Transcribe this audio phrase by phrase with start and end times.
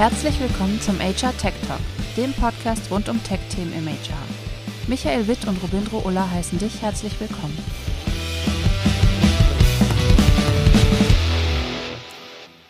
[0.00, 1.78] Herzlich willkommen zum HR Tech Talk,
[2.16, 4.16] dem Podcast rund um Tech-Themen im HR.
[4.88, 7.58] Michael Witt und Robindro Ulla heißen dich herzlich willkommen.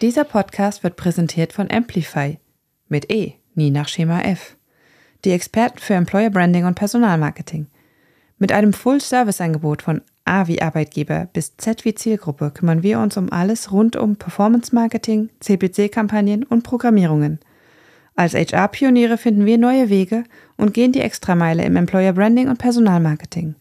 [0.00, 2.40] Dieser Podcast wird präsentiert von Amplify
[2.88, 4.56] mit E, nie nach Schema F.
[5.24, 7.68] Die Experten für Employer Branding und Personalmarketing.
[8.38, 13.32] Mit einem Full-Service-Angebot von A wie Arbeitgeber bis Z wie Zielgruppe kümmern wir uns um
[13.32, 17.40] alles rund um Performance Marketing, CPC-Kampagnen und Programmierungen.
[18.14, 20.22] Als HR-Pioniere finden wir neue Wege
[20.56, 23.56] und gehen die Extrameile im Employer Branding und Personalmarketing.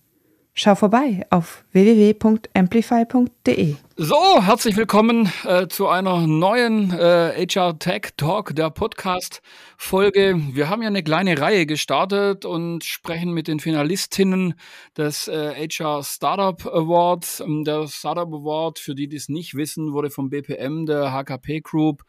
[0.54, 3.76] Schau vorbei auf www.amplify.de.
[3.96, 9.42] So, herzlich willkommen äh, zu einer neuen äh, HR Tech Talk, der Podcast
[9.78, 10.36] Folge.
[10.52, 14.56] Wir haben ja eine kleine Reihe gestartet und sprechen mit den Finalistinnen
[14.98, 17.40] des äh, HR Startup Awards.
[17.40, 21.62] Ähm, der Startup Award, für die, die es nicht wissen, wurde vom BPM, der HKP
[21.62, 22.04] Group,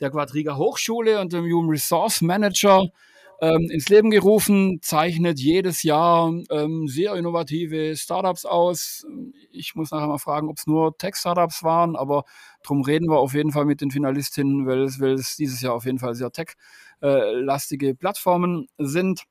[0.00, 2.88] der Quadriga Hochschule und dem Human Resource Manager
[3.44, 9.06] ähm, ins Leben gerufen, zeichnet jedes Jahr ähm, sehr innovative Startups aus.
[9.50, 12.24] Ich muss nachher mal fragen, ob es nur Tech-Startups waren, aber
[12.62, 15.74] darum reden wir auf jeden Fall mit den Finalistinnen, weil es, weil es dieses Jahr
[15.74, 19.24] auf jeden Fall sehr tech-lastige Plattformen sind.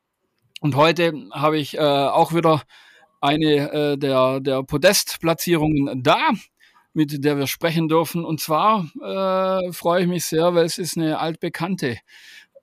[0.62, 2.62] Und heute habe ich äh, auch wieder
[3.20, 6.30] eine äh, der, der Podestplatzierungen da
[6.94, 8.24] mit der wir sprechen dürfen.
[8.24, 11.98] Und zwar äh, freue ich mich sehr, weil es ist eine altbekannte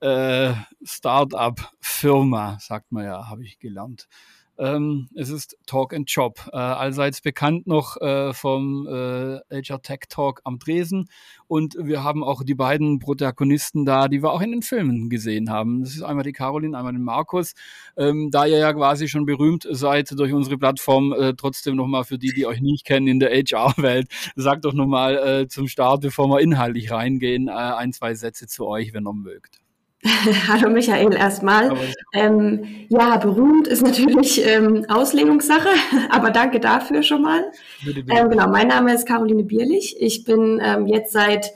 [0.01, 4.07] äh, Start-up-Firma, sagt man ja, habe ich gelernt.
[4.61, 10.01] Ähm, es ist Talk and Job, äh, allseits bekannt noch äh, vom äh, HR Tech
[10.07, 11.09] Talk am Dresen.
[11.47, 15.49] Und wir haben auch die beiden Protagonisten da, die wir auch in den Filmen gesehen
[15.49, 15.81] haben.
[15.81, 17.53] Das ist einmal die Caroline, einmal den Markus.
[17.97, 22.19] Ähm, da ihr ja quasi schon berühmt seid durch unsere Plattform, äh, trotzdem nochmal für
[22.19, 26.27] die, die euch nicht kennen in der HR-Welt, sagt doch nochmal äh, zum Start, bevor
[26.27, 29.61] wir inhaltlich reingehen, äh, ein, zwei Sätze zu euch, wenn ihr mögt.
[30.47, 31.75] Hallo Michael erstmal.
[32.13, 35.69] Ähm, ja, berühmt ist natürlich ähm, Auslegungssache,
[36.09, 37.51] aber danke dafür schon mal.
[37.85, 38.19] Bitte, bitte.
[38.19, 39.95] Ähm, genau, mein Name ist Caroline Bierlich.
[39.99, 41.53] Ich bin ähm, jetzt seit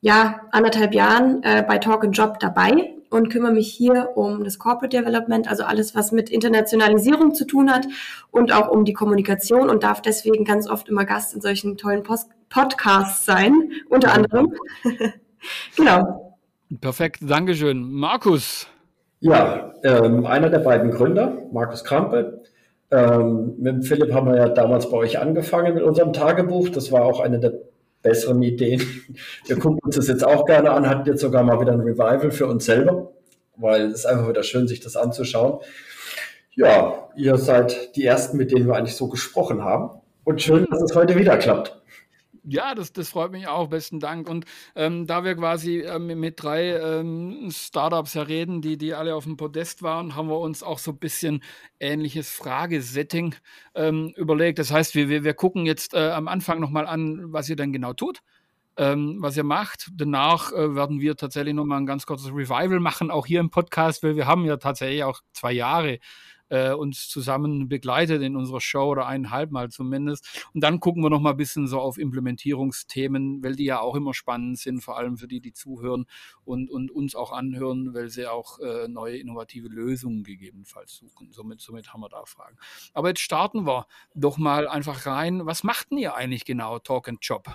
[0.00, 4.58] ja, anderthalb Jahren äh, bei Talk and Job dabei und kümmere mich hier um das
[4.58, 7.86] Corporate Development, also alles, was mit Internationalisierung zu tun hat
[8.32, 12.02] und auch um die Kommunikation und darf deswegen ganz oft immer Gast in solchen tollen
[12.02, 14.52] Post Podcasts sein, unter anderem.
[15.76, 16.23] genau.
[16.80, 17.92] Perfekt, Dankeschön.
[17.92, 18.66] Markus.
[19.20, 22.42] Ja, ähm, einer der beiden Gründer, Markus Krampe.
[22.90, 26.68] Ähm, mit Philipp haben wir ja damals bei euch angefangen mit unserem Tagebuch.
[26.68, 27.54] Das war auch eine der
[28.02, 28.82] besseren Ideen.
[29.46, 32.30] Wir gucken uns das jetzt auch gerne an, hatten jetzt sogar mal wieder ein Revival
[32.30, 33.10] für uns selber,
[33.56, 35.60] weil es ist einfach wieder schön, sich das anzuschauen.
[36.54, 40.02] Ja, ihr seid die Ersten, mit denen wir eigentlich so gesprochen haben.
[40.22, 41.80] Und schön, dass es heute wieder klappt.
[42.46, 43.68] Ja, das, das freut mich auch.
[43.68, 44.28] Besten Dank.
[44.28, 44.44] Und
[44.74, 49.24] ähm, da wir quasi ähm, mit drei ähm, Startups ja reden, die, die alle auf
[49.24, 51.42] dem Podest waren, haben wir uns auch so ein bisschen
[51.80, 53.34] ähnliches Fragesetting
[53.74, 54.58] ähm, überlegt.
[54.58, 57.72] Das heißt, wir, wir, wir gucken jetzt äh, am Anfang nochmal an, was ihr dann
[57.72, 58.20] genau tut.
[58.76, 59.90] Ähm, was ihr macht.
[59.94, 64.02] Danach äh, werden wir tatsächlich nochmal ein ganz kurzes Revival machen, auch hier im Podcast,
[64.02, 66.00] weil wir haben ja tatsächlich auch zwei Jahre
[66.48, 70.48] äh, uns zusammen begleitet in unserer Show oder eineinhalb Mal zumindest.
[70.52, 73.94] Und dann gucken wir noch mal ein bisschen so auf Implementierungsthemen, weil die ja auch
[73.94, 76.06] immer spannend sind, vor allem für die, die zuhören
[76.44, 81.32] und, und uns auch anhören, weil sie auch äh, neue innovative Lösungen gegebenenfalls suchen.
[81.32, 82.56] Somit, somit haben wir da Fragen.
[82.92, 85.46] Aber jetzt starten wir doch mal einfach rein.
[85.46, 87.48] Was macht denn ihr eigentlich genau, Talk and Job?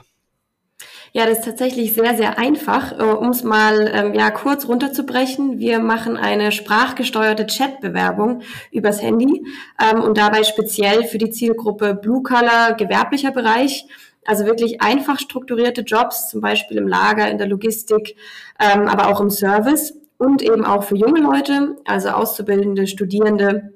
[1.12, 2.98] Ja, das ist tatsächlich sehr, sehr einfach.
[3.00, 9.44] Äh, um es mal ähm, ja, kurz runterzubrechen, wir machen eine sprachgesteuerte Chatbewerbung übers Handy
[9.82, 13.86] ähm, und dabei speziell für die Zielgruppe Blue Color, gewerblicher Bereich.
[14.26, 18.16] Also wirklich einfach strukturierte Jobs, zum Beispiel im Lager, in der Logistik,
[18.60, 23.74] ähm, aber auch im Service und eben auch für junge Leute, also Auszubildende, Studierende,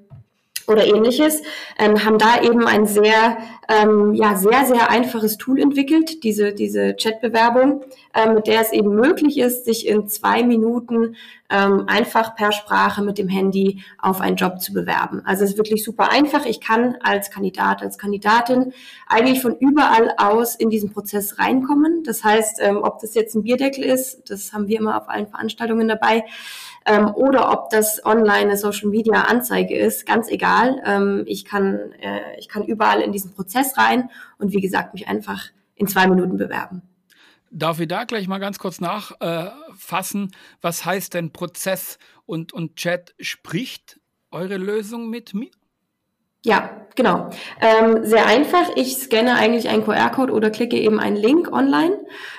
[0.67, 1.41] oder ähnliches,
[1.77, 3.37] ähm, haben da eben ein sehr,
[3.67, 7.83] ähm, ja, sehr, sehr einfaches Tool entwickelt, diese, diese Chatbewerbung,
[8.13, 11.15] ähm, mit der es eben möglich ist, sich in zwei Minuten
[11.49, 15.21] ähm, einfach per Sprache mit dem Handy auf einen Job zu bewerben.
[15.25, 16.45] Also es ist wirklich super einfach.
[16.45, 18.73] Ich kann als Kandidat, als Kandidatin
[19.07, 22.03] eigentlich von überall aus in diesen Prozess reinkommen.
[22.03, 25.27] Das heißt, ähm, ob das jetzt ein Bierdeckel ist, das haben wir immer auf allen
[25.27, 26.23] Veranstaltungen dabei,
[26.85, 30.81] ähm, oder ob das online eine Social Media Anzeige ist, ganz egal.
[30.85, 35.07] Ähm, ich kann, äh, ich kann überall in diesen Prozess rein und wie gesagt, mich
[35.07, 35.45] einfach
[35.75, 36.81] in zwei Minuten bewerben.
[37.51, 40.25] Darf ich da gleich mal ganz kurz nachfassen?
[40.31, 43.13] Äh, Was heißt denn Prozess und, und Chat?
[43.19, 43.99] Spricht
[44.31, 45.51] eure Lösung mit mir?
[46.45, 47.31] Ja, Genau.
[47.59, 48.69] Ähm, sehr einfach.
[48.75, 51.97] Ich scanne eigentlich einen QR-Code oder klicke eben einen Link online,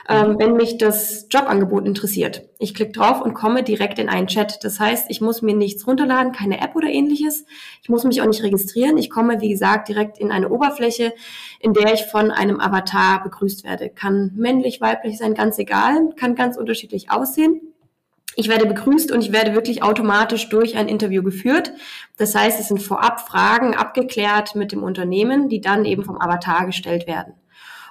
[0.09, 2.43] ähm, wenn mich das Jobangebot interessiert.
[2.59, 4.63] Ich klicke drauf und komme direkt in einen Chat.
[4.63, 7.47] Das heißt, ich muss mir nichts runterladen, keine App oder ähnliches.
[7.83, 8.97] Ich muss mich auch nicht registrieren.
[8.97, 11.13] Ich komme, wie gesagt, direkt in eine Oberfläche,
[11.59, 13.89] in der ich von einem Avatar begrüßt werde.
[13.89, 17.74] Kann männlich, weiblich sein, ganz egal, kann ganz unterschiedlich aussehen.
[18.37, 21.73] Ich werde begrüßt und ich werde wirklich automatisch durch ein Interview geführt.
[22.17, 26.67] Das heißt, es sind vorab Fragen abgeklärt mit dem Unternehmen, die dann eben vom Avatar
[26.67, 27.35] gestellt werden.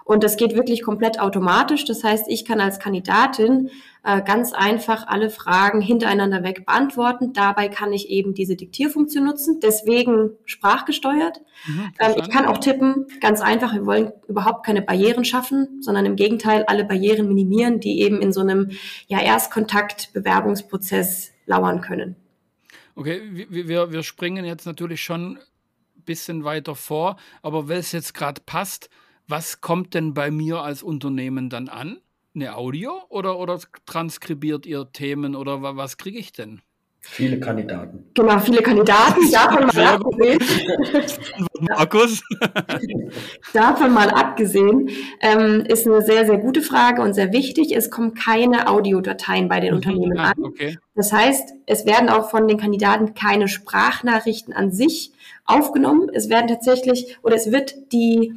[0.05, 1.85] Und das geht wirklich komplett automatisch.
[1.85, 3.69] Das heißt, ich kann als Kandidatin
[4.03, 7.31] äh, ganz einfach alle Fragen hintereinander weg beantworten.
[7.33, 11.39] Dabei kann ich eben diese Diktierfunktion nutzen, deswegen sprachgesteuert.
[11.65, 13.73] Mhm, ähm, ich kann auch tippen, ganz einfach.
[13.73, 18.33] Wir wollen überhaupt keine Barrieren schaffen, sondern im Gegenteil alle Barrieren minimieren, die eben in
[18.33, 18.71] so einem
[19.07, 22.17] ja, Erstkontakt-Bewerbungsprozess lauern können.
[22.95, 28.13] Okay, wir, wir springen jetzt natürlich schon ein bisschen weiter vor, aber weil es jetzt
[28.13, 28.89] gerade passt,
[29.27, 31.97] was kommt denn bei mir als Unternehmen dann an?
[32.35, 36.61] Eine Audio oder, oder transkribiert ihr Themen oder was kriege ich denn?
[37.05, 38.05] Viele Kandidaten.
[38.13, 39.29] Genau, viele Kandidaten.
[39.29, 40.39] Davon mal abgesehen.
[41.59, 42.23] Markus.
[43.53, 44.89] davon mal abgesehen,
[45.19, 47.75] ähm, ist eine sehr, sehr gute Frage und sehr wichtig.
[47.75, 50.43] Es kommen keine Audiodateien bei den mhm, Unternehmen ah, an.
[50.43, 50.77] Okay.
[50.95, 55.11] Das heißt, es werden auch von den Kandidaten keine Sprachnachrichten an sich
[55.45, 56.09] aufgenommen.
[56.13, 58.33] Es werden tatsächlich oder es wird die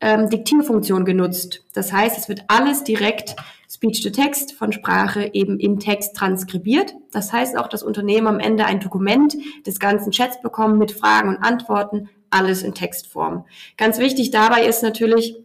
[0.00, 1.64] ähm, Diktierfunktion genutzt.
[1.72, 3.36] Das heißt, es wird alles direkt
[3.70, 6.94] Speech-to-Text von Sprache eben in Text transkribiert.
[7.12, 9.36] Das heißt auch, dass Unternehmen am Ende ein Dokument
[9.66, 13.46] des ganzen Chats bekommen mit Fragen und Antworten, alles in Textform.
[13.76, 15.36] Ganz wichtig dabei ist natürlich,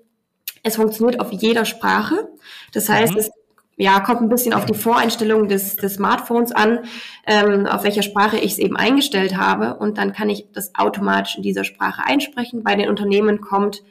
[0.64, 2.30] es funktioniert auf jeder Sprache.
[2.74, 3.20] Das heißt, mhm.
[3.20, 3.32] es
[3.78, 6.80] ja, kommt ein bisschen auf die Voreinstellung des, des Smartphones an,
[7.26, 9.76] ähm, auf welcher Sprache ich es eben eingestellt habe.
[9.76, 12.62] Und dann kann ich das automatisch in dieser Sprache einsprechen.
[12.62, 13.82] Bei den Unternehmen kommt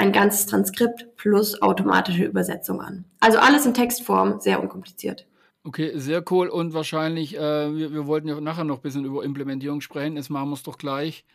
[0.00, 3.04] ein ganzes Transkript plus automatische Übersetzung an.
[3.20, 5.26] Also alles in Textform, sehr unkompliziert.
[5.62, 9.22] Okay, sehr cool und wahrscheinlich, äh, wir, wir, wollten ja nachher noch ein bisschen über
[9.22, 11.26] Implementierung sprechen, jetzt machen wir es doch gleich.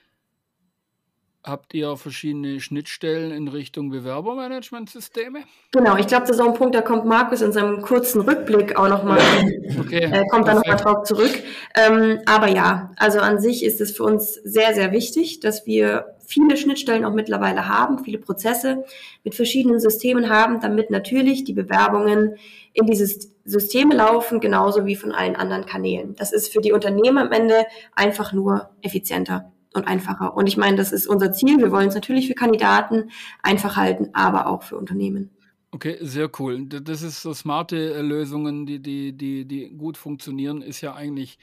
[1.46, 5.44] Habt ihr verschiedene Schnittstellen in Richtung Bewerbermanagementsysteme?
[5.74, 8.76] Genau, ich glaube, das ist auch ein Punkt, da kommt Markus in seinem kurzen Rückblick
[8.80, 9.20] auch nochmal,
[9.80, 11.44] okay, äh, kommt da nochmal drauf zurück.
[11.76, 16.16] Ähm, aber ja, also an sich ist es für uns sehr, sehr wichtig, dass wir
[16.26, 18.84] viele Schnittstellen auch mittlerweile haben, viele Prozesse
[19.24, 22.38] mit verschiedenen Systemen haben, damit natürlich die Bewerbungen
[22.74, 26.16] in diese Systeme laufen, genauso wie von allen anderen Kanälen.
[26.16, 30.36] Das ist für die Unternehmen am Ende einfach nur effizienter und einfacher.
[30.36, 31.58] Und ich meine, das ist unser Ziel.
[31.58, 33.12] Wir wollen es natürlich für Kandidaten
[33.42, 35.30] einfach halten, aber auch für Unternehmen.
[35.72, 36.66] Okay, sehr cool.
[36.68, 41.38] Das ist so smarte Lösungen, die, die, die, die gut funktionieren, ist ja eigentlich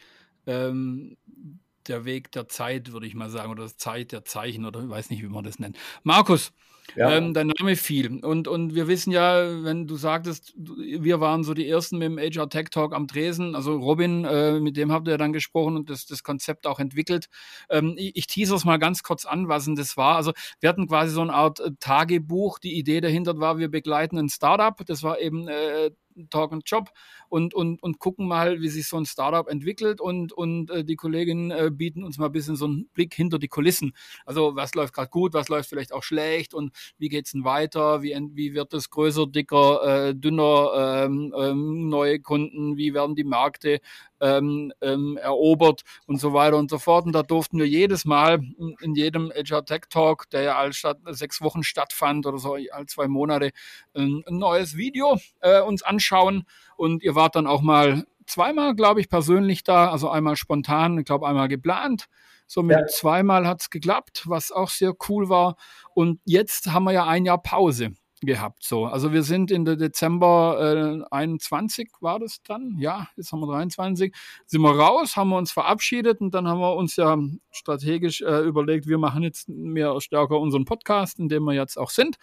[0.47, 1.17] ähm,
[1.87, 5.11] der Weg der Zeit, würde ich mal sagen, oder Zeit der Zeichen, oder ich weiß
[5.11, 5.77] nicht, wie man das nennt.
[6.03, 6.53] Markus,
[6.97, 7.11] ja.
[7.11, 8.25] ähm, dein Name fiel.
[8.25, 12.19] Und, und wir wissen ja, wenn du sagtest, wir waren so die Ersten mit dem
[12.19, 15.91] HR Tech Talk am Tresen, also Robin, äh, mit dem habt ihr dann gesprochen und
[15.91, 17.27] das, das Konzept auch entwickelt.
[17.71, 20.17] Ähm, ich, ich tease es mal ganz kurz an, was denn das war.
[20.17, 22.59] Also wir hatten quasi so eine Art äh, Tagebuch.
[22.59, 24.77] Die Idee dahinter war, wir begleiten ein Startup.
[24.87, 25.91] Das war eben äh,
[26.31, 26.91] Talk and Job
[27.29, 30.97] und, und, und gucken mal, wie sich so ein Startup entwickelt und, und äh, die
[30.97, 33.93] Kolleginnen äh, bieten uns mal ein bisschen so einen Blick hinter die Kulissen.
[34.27, 37.45] Also was läuft gerade gut, was läuft vielleicht auch schlecht und wie geht es denn
[37.45, 43.17] weiter, wie, wie wird es größer, dicker, äh, dünner, ähm, ähm, neue Kunden, wie werden
[43.17, 43.81] die Märkte
[44.23, 47.05] ähm, ähm, erobert und so weiter und so fort.
[47.05, 48.41] Und da durften wir jedes Mal
[48.81, 52.87] in jedem HR Tech Talk, der ja all statt, sechs Wochen stattfand oder so all
[52.87, 53.51] zwei Monate,
[53.95, 56.45] ein, ein neues Video äh, uns anschauen.
[56.77, 61.05] Und ihr wart dann auch mal zweimal, glaube ich, persönlich da, also einmal spontan, ich
[61.05, 62.07] glaube einmal geplant.
[62.47, 62.87] Somit ja.
[62.87, 65.57] zweimal hat es geklappt, was auch sehr cool war.
[65.95, 67.95] Und jetzt haben wir ja ein Jahr Pause
[68.27, 68.63] gehabt.
[68.65, 73.41] So, also wir sind in der Dezember äh, 21 war das dann, ja, jetzt haben
[73.41, 74.15] wir 23,
[74.47, 77.19] sind wir raus, haben wir uns verabschiedet und dann haben wir uns ja
[77.51, 81.91] strategisch äh, überlegt, wir machen jetzt mehr stärker unseren Podcast, in dem wir jetzt auch
[81.91, 82.17] sind.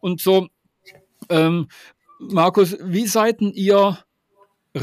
[0.00, 0.48] Und so,
[1.28, 1.68] ähm,
[2.18, 3.98] Markus, wie seid ihr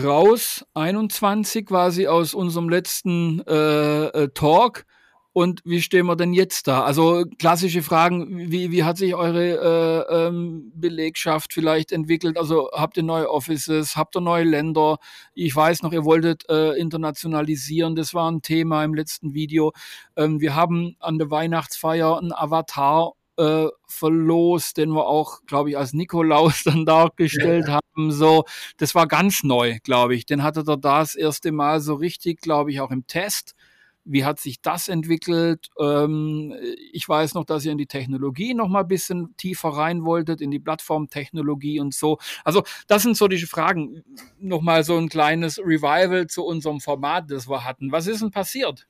[0.03, 4.85] raus 21 quasi aus unserem letzten äh, äh Talk?
[5.33, 6.83] Und wie stehen wir denn jetzt da?
[6.83, 12.37] Also klassische Fragen, wie, wie hat sich eure äh, ähm, Belegschaft vielleicht entwickelt?
[12.37, 14.97] Also habt ihr neue Offices, habt ihr neue Länder?
[15.33, 19.71] Ich weiß noch, ihr wolltet äh, internationalisieren, das war ein Thema im letzten Video.
[20.17, 25.77] Ähm, wir haben an der Weihnachtsfeier einen Avatar äh, verlost, den wir auch, glaube ich,
[25.77, 27.79] als Nikolaus dann dargestellt ja.
[27.95, 28.11] haben.
[28.11, 28.43] So,
[28.77, 30.25] das war ganz neu, glaube ich.
[30.25, 33.55] Den hatte er da das erste Mal so richtig, glaube ich, auch im Test
[34.03, 35.69] Wie hat sich das entwickelt?
[35.79, 36.55] Ähm,
[36.91, 40.41] ich weiß noch, dass ihr in die Technologie noch mal ein bisschen tiefer rein wolltet,
[40.41, 42.17] in die Plattformtechnologie und so.
[42.43, 44.03] Also das sind so die Fragen.
[44.39, 47.91] Noch mal so ein kleines Revival zu unserem Format, das wir hatten.
[47.91, 48.87] Was ist denn passiert?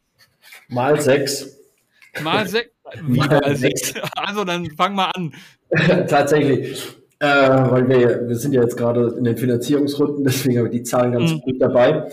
[0.68, 1.58] Mal sechs.
[2.22, 2.72] Mal sechs.
[3.02, 3.94] Wie mal sechs?
[4.16, 5.34] Also dann fang mal an.
[6.08, 7.01] Tatsächlich.
[7.22, 10.84] Äh, weil wir, wir sind ja jetzt gerade in den Finanzierungsrunden, deswegen habe ich die
[10.84, 11.42] Zahlen ganz mhm.
[11.42, 12.10] gut dabei.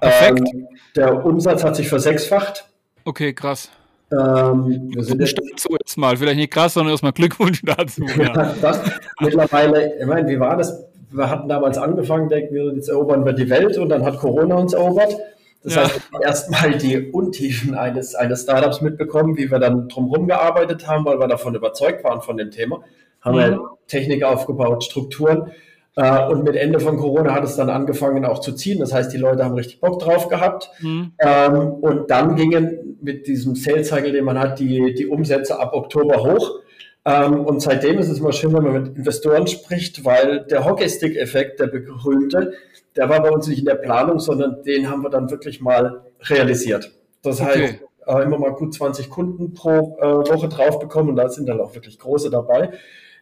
[0.00, 0.48] Perfekt.
[0.54, 2.64] Ähm, der Umsatz hat sich versechsfacht.
[3.04, 3.70] Okay, krass.
[4.12, 8.04] Ähm, wir sind jetzt dazu erstmal, vielleicht nicht krass, sondern erstmal Glückwunsch dazu.
[8.16, 8.54] Ja.
[8.60, 8.80] das,
[9.20, 10.84] mittlerweile, ich meine, wie war das?
[11.10, 14.54] Wir hatten damals angefangen, denken wir, jetzt erobern wir die Welt und dann hat Corona
[14.54, 15.16] uns erobert.
[15.64, 15.82] Das ja.
[15.82, 20.86] heißt, wir haben erstmal die Untiefen eines, eines Startups mitbekommen, wie wir dann drumherum gearbeitet
[20.86, 22.84] haben, weil wir davon überzeugt waren von dem Thema.
[23.22, 23.40] Haben mhm.
[23.40, 25.52] wir Technik aufgebaut, Strukturen.
[25.96, 28.78] Äh, und mit Ende von Corona hat es dann angefangen auch zu ziehen.
[28.80, 30.70] Das heißt, die Leute haben richtig Bock drauf gehabt.
[30.80, 31.12] Mhm.
[31.18, 35.74] Ähm, und dann gingen mit diesem Sales Cycle, den man hat, die, die Umsätze ab
[35.74, 36.60] Oktober hoch.
[37.04, 41.58] Ähm, und seitdem ist es immer schön, wenn man mit Investoren spricht, weil der Hockeystick-Effekt,
[41.60, 42.52] der berühmte,
[42.96, 46.02] der war bei uns nicht in der Planung, sondern den haben wir dann wirklich mal
[46.22, 46.92] realisiert.
[47.22, 47.50] Das okay.
[47.50, 47.74] heißt,
[48.06, 51.60] äh, immer mal gut 20 Kunden pro äh, Woche drauf bekommen und da sind dann
[51.60, 52.70] auch wirklich große dabei.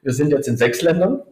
[0.03, 1.23] Wir sind jetzt in sechs Ländern.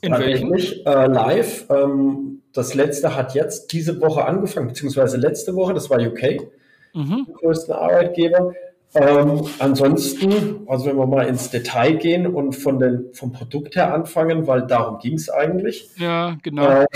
[0.00, 0.54] In welchen?
[0.54, 1.66] Äh, live.
[1.70, 6.48] Ähm, das letzte hat jetzt diese Woche angefangen, beziehungsweise letzte Woche, das war UK,
[6.94, 7.26] mhm.
[7.26, 8.52] der größte Arbeitgeber.
[8.94, 13.92] Ähm, ansonsten, also wenn wir mal ins Detail gehen und von den, vom Produkt her
[13.92, 15.90] anfangen, weil darum ging es eigentlich.
[15.96, 16.82] Ja, genau.
[16.82, 16.86] Äh,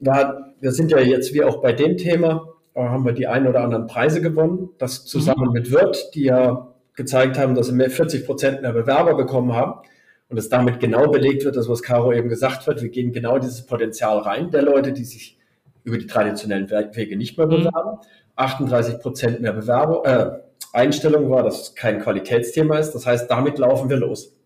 [0.00, 3.46] da, wir sind ja jetzt wie auch bei dem Thema, äh, haben wir die ein
[3.46, 4.70] oder anderen Preise gewonnen.
[4.78, 5.52] Das zusammen mhm.
[5.52, 9.82] mit Wirt, die ja gezeigt haben, dass sie mehr 40 Prozent mehr Bewerber bekommen haben
[10.28, 13.38] und es damit genau belegt wird, das was Caro eben gesagt hat, wir gehen genau
[13.38, 15.38] dieses Potenzial rein der Leute, die sich
[15.84, 17.50] über die traditionellen Wege nicht mehr mhm.
[17.50, 17.98] bewerben.
[18.34, 22.92] 38 Prozent mehr Bewerber, äh, Einstellung war, dass es kein Qualitätsthema ist.
[22.92, 24.36] Das heißt, damit laufen wir los.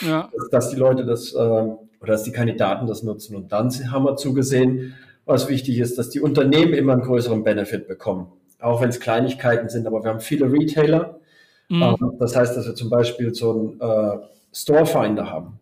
[0.00, 0.30] Ja.
[0.32, 3.34] Dass, dass die Leute das äh, oder dass die Kandidaten das nutzen.
[3.34, 4.94] Und dann haben wir zugesehen,
[5.24, 8.28] was wichtig ist, dass die Unternehmen immer einen größeren Benefit bekommen.
[8.60, 11.18] Auch wenn es Kleinigkeiten sind, aber wir haben viele Retailer.
[11.68, 11.82] Mhm.
[11.82, 14.18] Ähm, das heißt, dass wir zum Beispiel so ein äh,
[14.52, 15.60] Storefinder haben.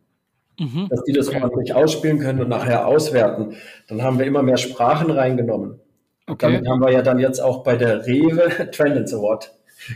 [0.58, 0.88] Mhm.
[0.88, 1.42] Dass die das okay.
[1.42, 3.54] ordentlich ausspielen können und nachher auswerten.
[3.88, 5.78] Dann haben wir immer mehr Sprachen reingenommen.
[6.26, 6.46] Okay.
[6.52, 9.52] Damit haben wir ja dann jetzt auch bei der Rewe Trendance Award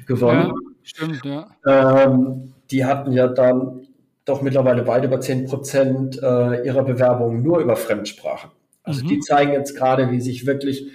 [0.06, 0.48] gewonnen.
[0.48, 1.46] Ja, stimmt, ja.
[1.66, 3.88] Ähm, die hatten ja dann
[4.24, 8.50] doch mittlerweile weit über 10 Prozent äh, ihrer Bewerbungen nur über Fremdsprachen.
[8.84, 9.08] Also mhm.
[9.08, 10.90] die zeigen jetzt gerade, wie sich wirklich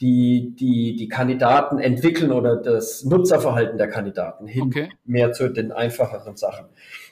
[0.00, 4.88] die, die, die Kandidaten entwickeln oder das Nutzerverhalten der Kandidaten hin okay.
[5.04, 6.66] mehr zu den einfacheren Sachen.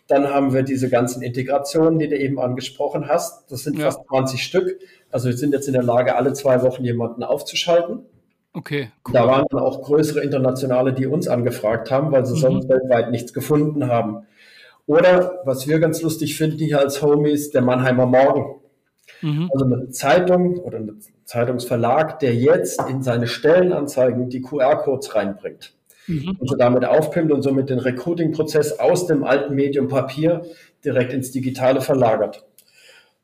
[0.09, 3.53] Dann haben wir diese ganzen Integrationen, die du eben angesprochen hast.
[3.53, 3.85] Das sind ja.
[3.85, 4.81] fast 20 Stück.
[5.11, 8.01] Also wir sind jetzt in der Lage, alle zwei Wochen jemanden aufzuschalten.
[8.55, 8.91] Okay.
[9.07, 9.13] Cool.
[9.13, 12.39] Da waren dann auch größere Internationale, die uns angefragt haben, weil sie mhm.
[12.39, 14.27] sonst weltweit nichts gefunden haben.
[14.87, 18.63] Oder was wir ganz lustig finden hier als Homies, der Mannheimer Morgen.
[19.21, 19.51] Mhm.
[19.53, 25.75] Also eine Zeitung oder ein Zeitungsverlag, der jetzt in seine Stellenanzeigen die QR-Codes reinbringt
[26.09, 26.37] mhm.
[26.39, 30.43] und so damit aufpimmt und somit den Recruiting-Prozess aus dem alten Medium Papier
[30.85, 32.45] direkt ins Digitale verlagert.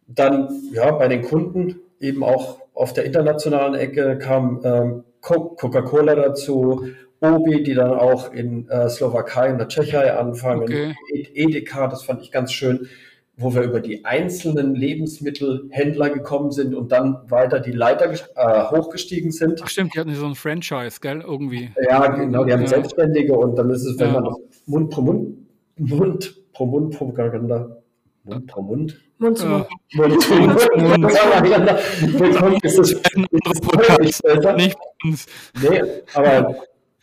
[0.07, 6.89] Dann ja bei den Kunden eben auch auf der internationalen Ecke kam ähm, Coca-Cola dazu,
[7.21, 10.95] Obi, die dann auch in äh, Slowakei und der Tschechei anfangen, okay.
[11.33, 12.89] Edeka, das fand ich ganz schön
[13.37, 19.33] wo wir über die einzelnen Lebensmittelhändler gekommen sind und dann weiter die Leiter äh, hochgestiegen
[19.33, 19.61] sind.
[19.63, 21.71] Ach stimmt, die hatten so ein Franchise, gell, irgendwie.
[21.89, 22.69] Ja, genau, die haben ja.
[22.69, 24.21] Selbstständige und dann ist es, wenn ja.
[24.21, 24.35] man
[24.67, 25.37] Mund pro Mund,
[25.77, 27.77] Mund pro Mund Propaganda,
[28.23, 29.01] Mund pro Mund.
[29.19, 29.67] Mund zu Mund.
[29.95, 30.71] Mund zu Mund.
[30.77, 31.05] Mund.
[32.65, 34.23] ist das, ist
[34.57, 35.27] nicht uns.
[35.61, 35.83] Nee,
[36.15, 36.55] aber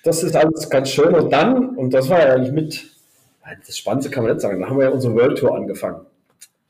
[0.03, 2.91] das ist alles ganz schön und dann, und das war ja eigentlich mit,
[3.65, 6.05] das Spannendste kann man nicht sagen, dann haben wir ja unsere World Tour angefangen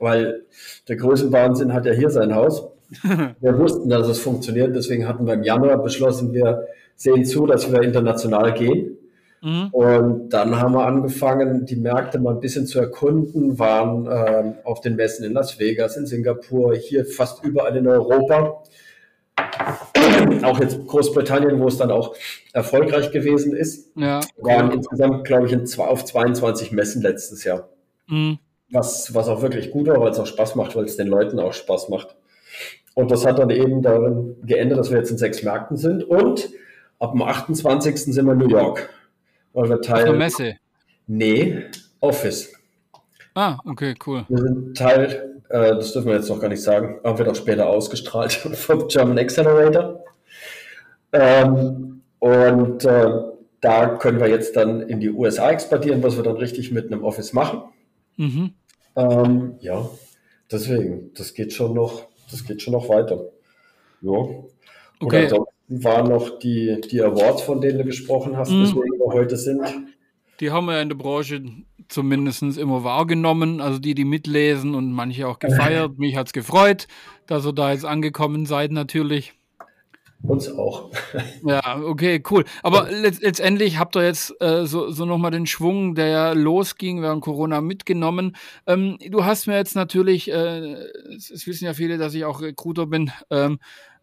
[0.01, 0.45] weil
[0.87, 2.67] der Größenwahnsinn hat ja hier sein Haus.
[3.39, 7.71] wir wussten, dass es funktioniert, deswegen hatten wir im Januar beschlossen, wir sehen zu, dass
[7.71, 8.97] wir international gehen.
[9.41, 9.69] Mhm.
[9.71, 14.81] Und dann haben wir angefangen, die Märkte mal ein bisschen zu erkunden, waren äh, auf
[14.81, 18.63] den Messen in Las Vegas, in Singapur, hier fast überall in Europa.
[20.43, 22.15] auch jetzt Großbritannien, wo es dann auch
[22.53, 23.89] erfolgreich gewesen ist.
[23.95, 24.19] Ja.
[24.37, 27.69] Waren insgesamt, glaube ich, in, auf 22 Messen letztes Jahr.
[28.07, 28.37] Mhm
[28.71, 31.39] was, was auch wirklich gut war, weil es auch Spaß macht, weil es den Leuten
[31.39, 32.15] auch Spaß macht.
[32.93, 36.49] Und das hat dann eben darin geändert, dass wir jetzt in sechs Märkten sind und
[36.99, 37.97] ab dem 28.
[37.97, 38.89] sind wir in New York.
[39.53, 40.09] Weil wir Teil.
[40.09, 40.55] Ach, Messe?
[41.07, 41.65] Nee,
[41.99, 42.53] Office.
[43.33, 44.25] Ah, okay, cool.
[44.27, 47.35] Wir sind Teil, äh, das dürfen wir jetzt noch gar nicht sagen, aber wird auch
[47.35, 50.03] später ausgestrahlt vom German Accelerator.
[51.13, 53.09] Ähm, und äh,
[53.61, 57.03] da können wir jetzt dann in die USA exportieren, was wir dann richtig mit einem
[57.03, 57.63] Office machen.
[58.17, 58.53] Mhm.
[58.95, 59.89] Ähm, ja,
[60.51, 63.25] deswegen, das geht schon noch, das geht schon noch weiter.
[64.01, 64.11] Ja.
[64.99, 65.31] Okay.
[65.31, 65.47] Und
[65.83, 68.63] waren noch die, die Awards, von denen du gesprochen hast, mhm.
[68.63, 69.61] weswegen wir heute sind.
[70.39, 71.41] Die haben wir in der Branche
[71.87, 75.93] zumindest immer wahrgenommen, also die, die mitlesen und manche auch gefeiert.
[75.97, 76.87] Mich hat es gefreut,
[77.27, 79.33] dass ihr da jetzt angekommen seid natürlich.
[80.23, 80.91] Uns auch.
[81.43, 82.45] Ja, okay, cool.
[82.61, 87.21] Aber letztendlich habt ihr jetzt äh, so, so nochmal den Schwung, der ja losging während
[87.21, 88.35] Corona mitgenommen.
[88.67, 90.73] Ähm, du hast mir jetzt natürlich, äh,
[91.15, 93.59] es wissen ja viele, dass ich auch Recruiter bin, ähm,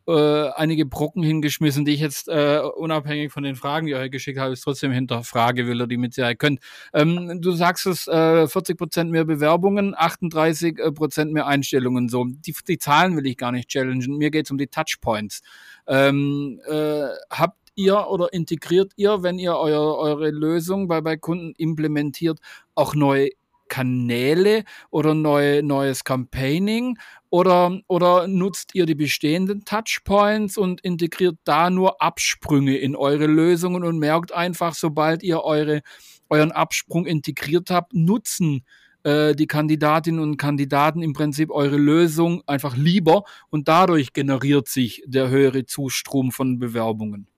[0.08, 4.10] äh, einige Brocken hingeschmissen, die ich jetzt äh, unabhängig von den Fragen, die ihr euch
[4.10, 6.60] geschickt habt, trotzdem hinterfrage, will ihr die mit Sicherheit könnt.
[6.94, 12.08] Ähm, du sagst es, äh, 40 Prozent mehr Bewerbungen, 38 äh, Prozent mehr Einstellungen.
[12.08, 14.16] So, die, die Zahlen will ich gar nicht challengen.
[14.16, 15.42] Mir geht es um die Touchpoints.
[15.86, 21.52] Ähm, äh, habt ihr oder integriert ihr, wenn ihr euer, eure Lösung bei, bei Kunden
[21.58, 22.40] implementiert,
[22.74, 23.28] auch neue
[23.68, 26.98] Kanäle oder neu, neues Campaigning
[27.30, 33.84] oder, oder nutzt ihr die bestehenden Touchpoints und integriert da nur Absprünge in eure Lösungen
[33.84, 35.82] und merkt einfach, sobald ihr eure,
[36.28, 38.64] euren Absprung integriert habt, nutzen
[39.04, 45.02] äh, die Kandidatinnen und Kandidaten im Prinzip eure Lösung einfach lieber und dadurch generiert sich
[45.06, 47.28] der höhere Zustrom von Bewerbungen.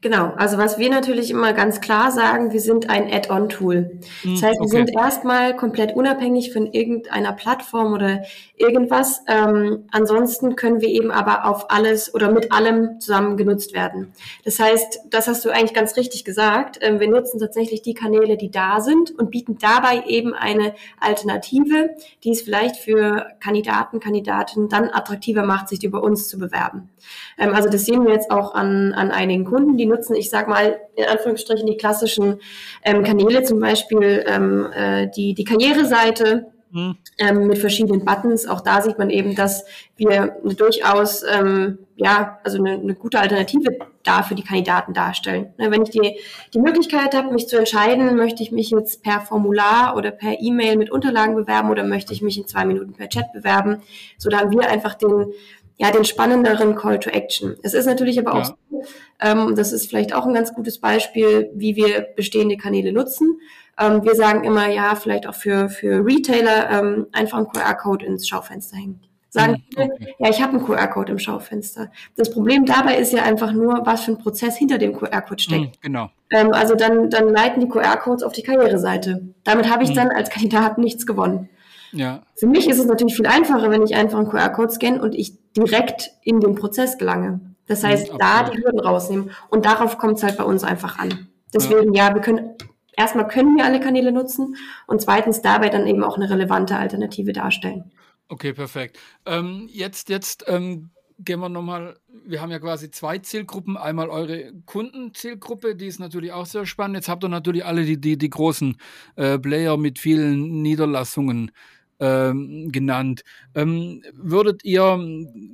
[0.00, 3.98] Genau, also was wir natürlich immer ganz klar sagen, wir sind ein Add-on-Tool.
[4.00, 4.68] Das hm, heißt, wir okay.
[4.68, 8.22] sind erstmal komplett unabhängig von irgendeiner Plattform oder
[8.56, 9.22] irgendwas.
[9.28, 14.12] Ähm, ansonsten können wir eben aber auf alles oder mit allem zusammen genutzt werden.
[14.44, 16.78] Das heißt, das hast du eigentlich ganz richtig gesagt.
[16.80, 21.90] Ähm, wir nutzen tatsächlich die Kanäle, die da sind und bieten dabei eben eine Alternative,
[22.24, 26.88] die es vielleicht für Kandidaten, Kandidatinnen dann attraktiver macht, sich über uns zu bewerben.
[27.36, 30.30] Ähm, also das sehen wir jetzt auch an, an einigen Kunden Kunden, die nutzen, ich
[30.30, 32.40] sag mal, in Anführungsstrichen die klassischen
[32.84, 36.96] ähm, Kanäle, zum Beispiel ähm, äh, die, die Karriereseite, mhm.
[37.18, 38.46] ähm, mit verschiedenen Buttons.
[38.46, 39.64] Auch da sieht man eben, dass
[39.96, 45.52] wir eine durchaus ähm, ja also eine, eine gute Alternative da für die Kandidaten darstellen.
[45.58, 46.18] Ne, wenn ich die,
[46.54, 50.76] die Möglichkeit habe, mich zu entscheiden, möchte ich mich jetzt per Formular oder per E-Mail
[50.76, 53.82] mit Unterlagen bewerben oder möchte ich mich in zwei Minuten per Chat bewerben,
[54.16, 55.32] so da haben wir einfach den
[55.78, 57.56] ja, den spannenderen Call to Action.
[57.62, 58.56] Es ist natürlich aber auch ja.
[58.70, 58.82] so,
[59.20, 63.40] ähm, das ist vielleicht auch ein ganz gutes Beispiel, wie wir bestehende Kanäle nutzen.
[63.78, 68.28] Ähm, wir sagen immer, ja, vielleicht auch für, für Retailer ähm, einfach einen QR-Code ins
[68.28, 69.00] Schaufenster hängen.
[69.30, 70.14] Sagen hm, viele, okay.
[70.18, 71.92] ja, ich habe einen QR-Code im Schaufenster.
[72.16, 75.76] Das Problem dabei ist ja einfach nur, was für ein Prozess hinter dem QR-Code steckt.
[75.76, 76.10] Hm, genau.
[76.30, 79.28] Ähm, also dann, dann leiten die QR-Codes auf die Karriereseite.
[79.44, 79.96] Damit habe ich hm.
[79.96, 81.48] dann als Kandidat nichts gewonnen.
[81.92, 82.22] Ja.
[82.36, 85.34] Für mich ist es natürlich viel einfacher, wenn ich einfach einen QR-Code scanne und ich
[85.56, 87.40] direkt in den Prozess gelange.
[87.66, 89.30] Das heißt, mhm, da die Hürden rausnehmen.
[89.50, 91.28] Und darauf kommt es halt bei uns einfach an.
[91.54, 92.08] Deswegen, ja.
[92.08, 92.56] ja, wir können,
[92.96, 97.32] erstmal können wir alle Kanäle nutzen und zweitens dabei dann eben auch eine relevante Alternative
[97.32, 97.90] darstellen.
[98.28, 98.98] Okay, perfekt.
[99.24, 101.96] Ähm, jetzt, jetzt ähm, gehen wir nochmal,
[102.26, 103.76] wir haben ja quasi zwei Zielgruppen.
[103.76, 106.96] Einmal eure Kundenzielgruppe, die ist natürlich auch sehr spannend.
[106.96, 108.76] Jetzt habt ihr natürlich alle die, die, die großen
[109.16, 111.50] äh, Player mit vielen Niederlassungen
[112.00, 113.22] ähm, genannt.
[113.54, 114.98] Ähm, würdet ihr,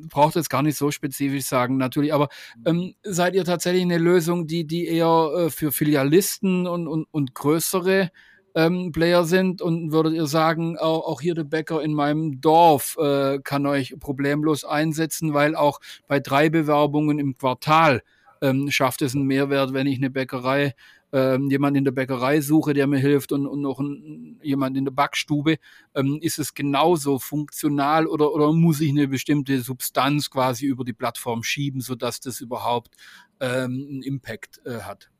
[0.08, 2.28] braucht jetzt gar nicht so spezifisch sagen natürlich, aber
[2.64, 7.34] ähm, seid ihr tatsächlich eine Lösung, die, die eher äh, für Filialisten und, und, und
[7.34, 8.10] größere
[8.54, 12.96] ähm, Player sind und würdet ihr sagen, auch, auch hier der Bäcker in meinem Dorf
[12.98, 18.02] äh, kann euch problemlos einsetzen, weil auch bei drei Bewerbungen im Quartal
[18.42, 20.74] ähm, schafft es einen Mehrwert, wenn ich eine Bäckerei
[21.14, 24.84] ähm, jemand in der Bäckerei suche, der mir hilft und, und noch ein, jemand in
[24.84, 25.58] der Backstube,
[25.94, 30.92] ähm, ist es genauso funktional oder, oder muss ich eine bestimmte Substanz quasi über die
[30.92, 32.96] Plattform schieben, sodass das überhaupt
[33.38, 35.13] ähm, einen Impact äh, hat?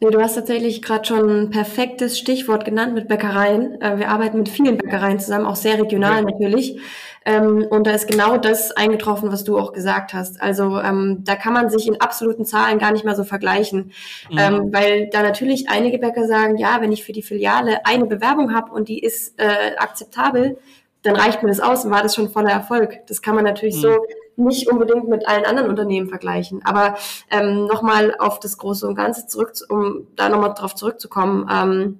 [0.00, 3.80] Nee, du hast tatsächlich gerade schon ein perfektes Stichwort genannt mit Bäckereien.
[3.80, 6.22] Äh, wir arbeiten mit vielen Bäckereien zusammen, auch sehr regional ja.
[6.22, 6.80] natürlich.
[7.24, 10.42] Ähm, und da ist genau das eingetroffen, was du auch gesagt hast.
[10.42, 13.92] Also ähm, da kann man sich in absoluten Zahlen gar nicht mehr so vergleichen,
[14.30, 14.38] mhm.
[14.38, 18.54] ähm, weil da natürlich einige Bäcker sagen, ja, wenn ich für die Filiale eine Bewerbung
[18.54, 20.58] habe und die ist äh, akzeptabel,
[21.04, 23.06] dann reicht mir das aus und war das schon voller Erfolg.
[23.06, 23.80] Das kann man natürlich mhm.
[23.80, 26.62] so nicht unbedingt mit allen anderen Unternehmen vergleichen.
[26.64, 26.96] Aber
[27.30, 31.48] ähm, nochmal auf das Große und Ganze zurück, um da nochmal drauf zurückzukommen.
[31.52, 31.98] Ähm,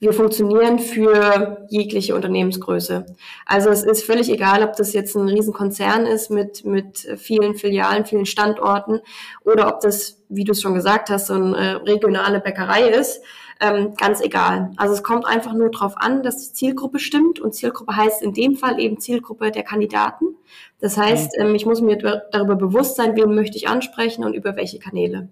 [0.00, 3.06] wir funktionieren für jegliche Unternehmensgröße.
[3.46, 8.04] Also es ist völlig egal, ob das jetzt ein Riesenkonzern ist mit, mit vielen Filialen,
[8.04, 9.00] vielen Standorten
[9.44, 13.22] oder ob das, wie du es schon gesagt hast, so eine regionale Bäckerei ist.
[13.64, 14.72] Ähm, ganz egal.
[14.76, 18.34] Also es kommt einfach nur darauf an, dass die Zielgruppe stimmt und Zielgruppe heißt in
[18.34, 20.26] dem Fall eben Zielgruppe der Kandidaten.
[20.80, 21.46] Das heißt, mhm.
[21.46, 21.96] ähm, ich muss mir
[22.30, 25.28] darüber bewusst sein, wen möchte ich ansprechen und über welche Kanäle.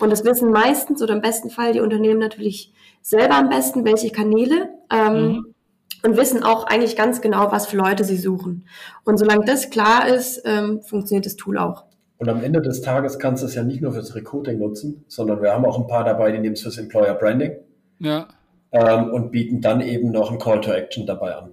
[0.00, 2.72] Und das wissen meistens oder im besten Fall die Unternehmen natürlich
[3.02, 4.70] selber am besten, welche Kanäle.
[4.90, 5.54] Ähm, mhm
[6.02, 8.66] und wissen auch eigentlich ganz genau, was für Leute sie suchen.
[9.04, 11.84] Und solange das klar ist, ähm, funktioniert das Tool auch.
[12.18, 15.42] Und am Ende des Tages kannst du es ja nicht nur fürs Recruiting nutzen, sondern
[15.42, 17.52] wir haben auch ein paar dabei, die nehmen es fürs Employer Branding.
[17.98, 18.28] Ja.
[18.72, 21.52] Ähm, und bieten dann eben noch ein Call to Action dabei an.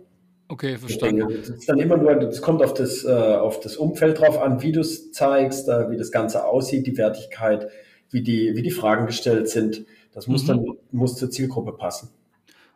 [0.49, 1.27] Okay, verstanden.
[1.29, 4.61] Das ist dann immer nur, das kommt auf das, äh, auf das Umfeld drauf an,
[4.61, 7.69] wie du es zeigst, äh, wie das Ganze aussieht, die Wertigkeit,
[8.09, 9.85] wie die, wie die Fragen gestellt sind.
[10.11, 10.47] Das muss mhm.
[10.47, 12.09] dann muss zur Zielgruppe passen.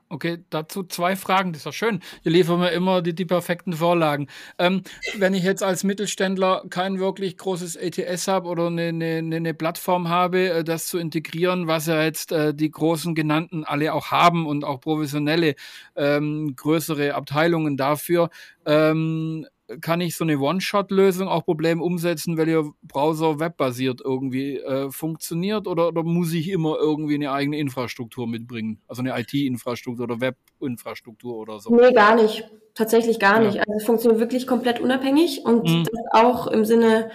[0.09, 2.01] Okay, dazu zwei Fragen, das ist ja schön.
[2.23, 4.27] Ihr liefert mir immer die, die perfekten Vorlagen.
[4.57, 4.83] Ähm,
[5.17, 10.07] wenn ich jetzt als Mittelständler kein wirklich großes ETS habe oder eine, eine, eine, Plattform
[10.07, 14.47] habe, äh, das zu integrieren, was ja jetzt äh, die großen genannten alle auch haben
[14.47, 15.55] und auch professionelle
[15.97, 18.29] ähm, größere Abteilungen dafür,
[18.65, 19.45] ähm,
[19.81, 25.67] kann ich so eine One-Shot-Lösung auch Problem umsetzen, weil ihr Browser webbasiert irgendwie äh, funktioniert
[25.67, 28.81] oder, oder muss ich immer irgendwie eine eigene Infrastruktur mitbringen?
[28.87, 31.75] Also eine IT-Infrastruktur oder Web-Infrastruktur oder so?
[31.75, 32.49] Nee, gar nicht.
[32.73, 33.47] Tatsächlich gar ja.
[33.47, 33.59] nicht.
[33.59, 35.83] Also es funktioniert wirklich komplett unabhängig und mhm.
[35.83, 37.11] das auch im Sinne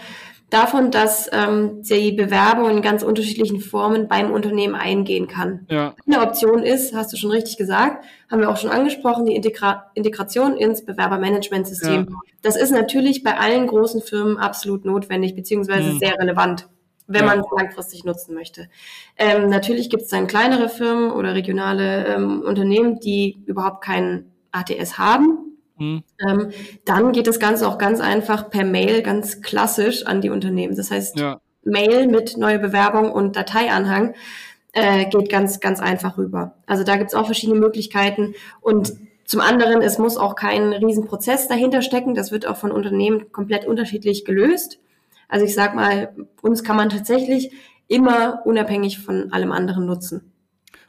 [0.52, 5.66] davon, dass ähm, die Bewerbung in ganz unterschiedlichen Formen beim Unternehmen eingehen kann.
[5.70, 5.94] Ja.
[6.06, 9.90] Eine Option ist, hast du schon richtig gesagt, haben wir auch schon angesprochen, die Integra
[9.94, 12.06] Integration ins Bewerbermanagementsystem.
[12.08, 12.16] Ja.
[12.42, 15.98] Das ist natürlich bei allen großen Firmen absolut notwendig, beziehungsweise mhm.
[15.98, 16.68] sehr relevant
[17.08, 17.26] wenn ja.
[17.26, 18.68] man es langfristig nutzen möchte.
[19.18, 24.98] Ähm, natürlich gibt es dann kleinere Firmen oder regionale ähm, Unternehmen, die überhaupt keinen ATS
[24.98, 25.51] haben,
[25.82, 26.02] Mhm.
[26.26, 26.50] Ähm,
[26.84, 30.76] dann geht das Ganze auch ganz einfach per Mail, ganz klassisch an die Unternehmen.
[30.76, 31.40] Das heißt, ja.
[31.64, 34.14] Mail mit neue Bewerbung und Dateianhang
[34.72, 36.54] äh, geht ganz, ganz einfach rüber.
[36.66, 38.34] Also da gibt es auch verschiedene Möglichkeiten.
[38.60, 42.14] Und zum anderen, es muss auch kein Riesenprozess dahinter stecken.
[42.14, 44.78] Das wird auch von Unternehmen komplett unterschiedlich gelöst.
[45.28, 47.52] Also ich sag mal, uns kann man tatsächlich
[47.88, 50.31] immer unabhängig von allem anderen nutzen.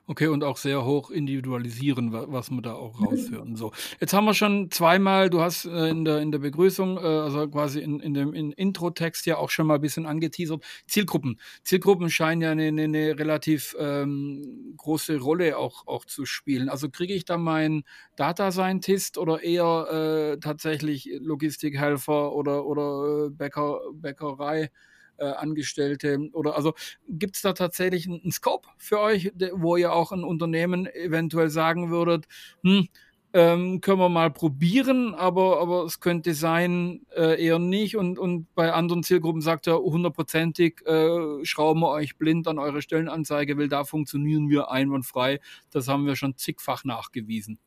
[0.06, 3.56] Okay, und auch sehr hoch individualisieren, was wir da auch raushören.
[3.56, 7.00] So, jetzt haben wir schon zweimal, du hast äh, in, der, in der Begrüßung, äh,
[7.00, 11.40] also quasi in, in dem in Intro-Text ja auch schon mal ein bisschen angeteasert, Zielgruppen.
[11.64, 16.68] Zielgruppen scheinen ja eine, eine, eine relativ ähm, große Rolle auch, auch zu spielen.
[16.68, 17.84] Also kriege ich da meinen
[18.18, 24.70] Data Scientist oder eher äh, tatsächlich Logistikhelfer oder, oder äh, Bäcker, Bäckerei?
[25.18, 26.74] Äh, Angestellte oder also
[27.08, 31.90] gibt es da tatsächlich einen, Scope für euch, wo ihr auch ein Unternehmen eventuell sagen
[31.90, 32.26] würdet,
[32.64, 32.88] hm,
[33.36, 37.98] ähm, können wir mal probieren, aber, aber es könnte sein, äh, eher nicht.
[37.98, 42.84] Und, und bei anderen Zielgruppen sagt er hundertprozentig, äh, schrauben wir euch blind an eure
[42.84, 45.40] Stellenanzeige, weil da funktionieren wir einwandfrei.
[45.72, 47.58] Das haben wir schon zigfach nachgewiesen.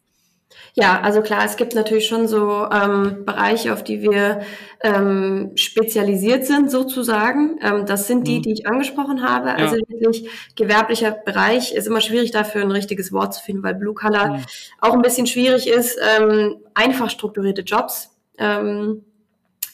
[0.78, 4.42] Ja, also klar, es gibt natürlich schon so ähm, Bereiche, auf die wir
[4.82, 7.58] ähm, spezialisiert sind, sozusagen.
[7.62, 8.42] Ähm, das sind die, mhm.
[8.42, 9.48] die ich angesprochen habe.
[9.48, 9.54] Ja.
[9.54, 13.94] Also wirklich gewerblicher Bereich ist immer schwierig dafür ein richtiges Wort zu finden, weil Blue
[13.94, 14.44] Color mhm.
[14.82, 15.98] auch ein bisschen schwierig ist.
[16.18, 18.10] Ähm, einfach strukturierte Jobs.
[18.36, 19.02] Ähm,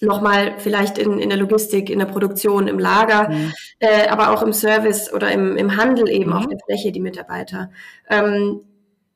[0.00, 3.52] nochmal vielleicht in, in der Logistik, in der Produktion, im Lager, mhm.
[3.80, 6.36] äh, aber auch im Service oder im, im Handel eben mhm.
[6.36, 7.72] auf der Fläche die Mitarbeiter.
[8.08, 8.60] Ähm,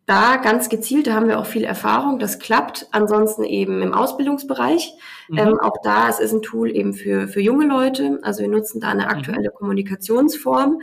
[0.06, 2.86] da ganz gezielt, da haben wir auch viel Erfahrung, das klappt.
[2.92, 4.94] Ansonsten eben im Ausbildungsbereich.
[5.28, 5.38] Mhm.
[5.38, 8.20] Ähm, auch da, es ist ein Tool eben für, für junge Leute.
[8.22, 9.08] Also wir nutzen da eine mhm.
[9.08, 9.54] aktuelle mhm.
[9.54, 10.80] Kommunikationsform.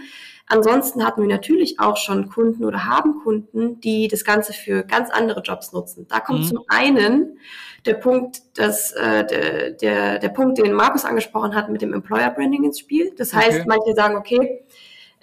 [0.48, 5.10] Ansonsten hatten wir natürlich auch schon Kunden oder haben Kunden, die das Ganze für ganz
[5.10, 6.06] andere Jobs nutzen.
[6.10, 6.44] Da kommt mhm.
[6.44, 7.38] zum einen
[7.86, 12.30] der Punkt, dass äh, der, der, der Punkt, den Markus angesprochen hat, mit dem Employer
[12.30, 13.14] Branding ins Spiel.
[13.18, 13.66] Das heißt, okay.
[13.68, 14.66] manche sagen, okay,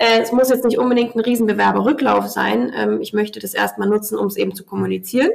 [0.00, 2.72] äh, es muss jetzt nicht unbedingt ein Riesenbewerberrücklauf sein.
[2.74, 5.30] Ähm, ich möchte das erstmal nutzen, um es eben zu kommunizieren.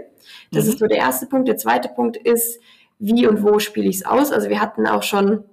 [0.51, 0.71] Das mhm.
[0.71, 1.47] ist so der erste Punkt.
[1.47, 2.59] Der zweite Punkt ist,
[2.97, 4.31] wie und wo spiele ich es aus?
[4.31, 5.43] Also wir hatten auch schon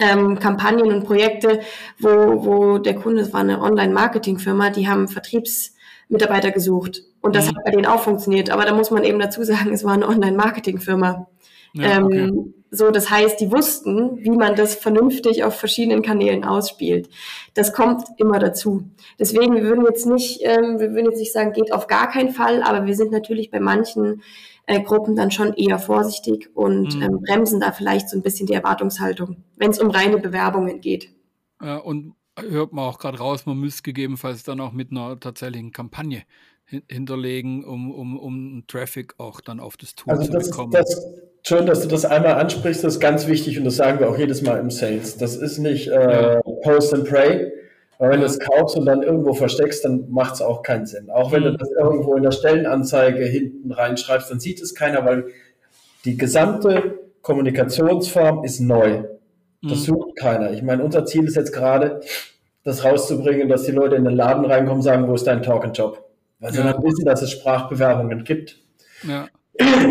[0.00, 1.60] ähm, Kampagnen und Projekte,
[2.00, 7.04] wo, wo der Kunde, es war eine Online-Marketing-Firma, die haben Vertriebsmitarbeiter gesucht.
[7.20, 7.56] Und das mhm.
[7.56, 8.50] hat bei denen auch funktioniert.
[8.50, 11.28] Aber da muss man eben dazu sagen, es war eine Online-Marketing-Firma.
[11.74, 12.18] Ja, okay.
[12.18, 17.10] ähm, so, das heißt, die wussten, wie man das vernünftig auf verschiedenen Kanälen ausspielt.
[17.52, 18.84] Das kommt immer dazu.
[19.18, 22.30] Deswegen, wir würden jetzt nicht, ähm, wir würden jetzt nicht sagen, geht auf gar keinen
[22.30, 24.22] Fall, aber wir sind natürlich bei manchen
[24.64, 27.02] äh, Gruppen dann schon eher vorsichtig und mhm.
[27.02, 31.10] ähm, bremsen da vielleicht so ein bisschen die Erwartungshaltung, wenn es um reine Bewerbungen geht.
[31.60, 35.72] Ja, und hört man auch gerade raus, man müsste gegebenenfalls dann auch mit einer tatsächlichen
[35.72, 36.22] Kampagne
[36.88, 40.72] hinterlegen, um, um, um Traffic auch dann auf das Tool also zu bekommen.
[40.72, 42.84] Ist, das schön, dass du das einmal ansprichst.
[42.84, 45.16] Das ist ganz wichtig und das sagen wir auch jedes Mal im Sales.
[45.16, 47.52] Das ist nicht äh, Post and Pray.
[47.98, 51.08] Aber wenn du es kaufst und dann irgendwo versteckst, dann macht es auch keinen Sinn.
[51.10, 51.58] Auch wenn du Mhm.
[51.58, 55.26] das irgendwo in der Stellenanzeige hinten reinschreibst, dann sieht es keiner, weil
[56.04, 59.04] die gesamte Kommunikationsform ist neu.
[59.62, 59.82] Das Mhm.
[59.84, 60.50] sucht keiner.
[60.52, 62.00] Ich meine, unser Ziel ist jetzt gerade,
[62.64, 66.04] das rauszubringen, dass die Leute in den Laden reinkommen und sagen, wo ist dein Talk-and-Job?
[66.40, 66.72] Weil sie Ja.
[66.72, 68.58] dann wissen, dass es Sprachbewerbungen gibt.
[69.04, 69.26] Ja.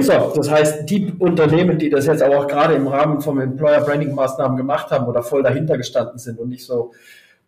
[0.02, 4.16] So, das heißt, die Unternehmen, die das jetzt auch gerade im Rahmen von Employer Branding
[4.16, 6.92] Maßnahmen gemacht haben oder voll dahinter gestanden sind und nicht so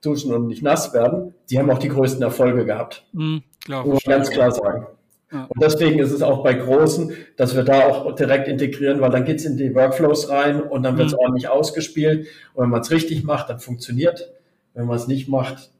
[0.01, 3.05] duschen und nicht nass werden, die haben auch die größten Erfolge gehabt.
[3.13, 3.41] Mhm.
[3.65, 4.87] Klar, Muss man ganz klar sagen.
[5.31, 5.45] Ja.
[5.49, 9.25] Und deswegen ist es auch bei Großen, dass wir da auch direkt integrieren, weil dann
[9.25, 11.19] geht's in die Workflows rein und dann wird's Mhm.
[11.19, 12.27] ordentlich ausgespielt.
[12.53, 14.31] Und wenn man es richtig macht, dann funktioniert.
[14.75, 15.71] Wenn man es nicht macht,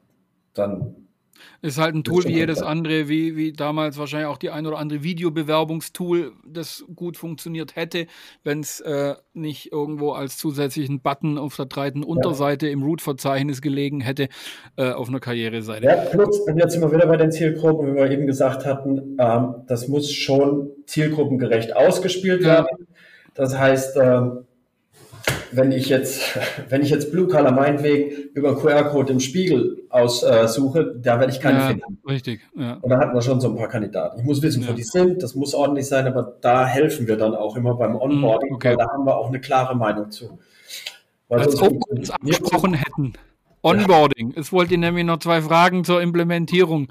[0.54, 0.96] dann
[1.62, 4.78] Ist halt ein Tool wie jedes andere, wie, wie damals wahrscheinlich auch die ein oder
[4.78, 8.06] andere Videobewerbungstool, das gut funktioniert hätte,
[8.42, 14.00] wenn es äh, nicht irgendwo als zusätzlichen Button auf der breiten Unterseite im Root-Verzeichnis gelegen
[14.00, 14.28] hätte,
[14.76, 15.86] äh, auf einer Karriereseite.
[15.86, 19.16] Ja, plus, und jetzt sind wir wieder bei den Zielgruppen, wie wir eben gesagt hatten,
[19.18, 22.48] ähm, das muss schon zielgruppengerecht ausgespielt Ja.
[22.48, 22.86] werden.
[23.34, 24.44] Das heißt, ähm,
[25.56, 26.38] wenn ich jetzt,
[26.68, 31.58] wenn ich jetzt Blue Color meinetwegen über QR-Code im Spiegel aussuche, da werde ich keine
[31.58, 31.98] ja, finden.
[32.08, 32.74] richtig, ja.
[32.80, 34.18] Und da hatten wir schon so ein paar Kandidaten.
[34.20, 34.74] Ich muss wissen, wo Ja.
[34.74, 38.50] die sind, das muss ordentlich sein, aber da helfen wir dann auch immer beim Onboarding,
[38.50, 38.68] Mm, okay.
[38.70, 40.38] weil da haben wir auch eine klare Meinung zu.
[41.28, 43.12] Weil Als ob wir uns angesprochen hätten.
[43.62, 44.34] Onboarding.
[44.36, 46.88] Es wollte nämlich noch zwei Fragen zur Implementierung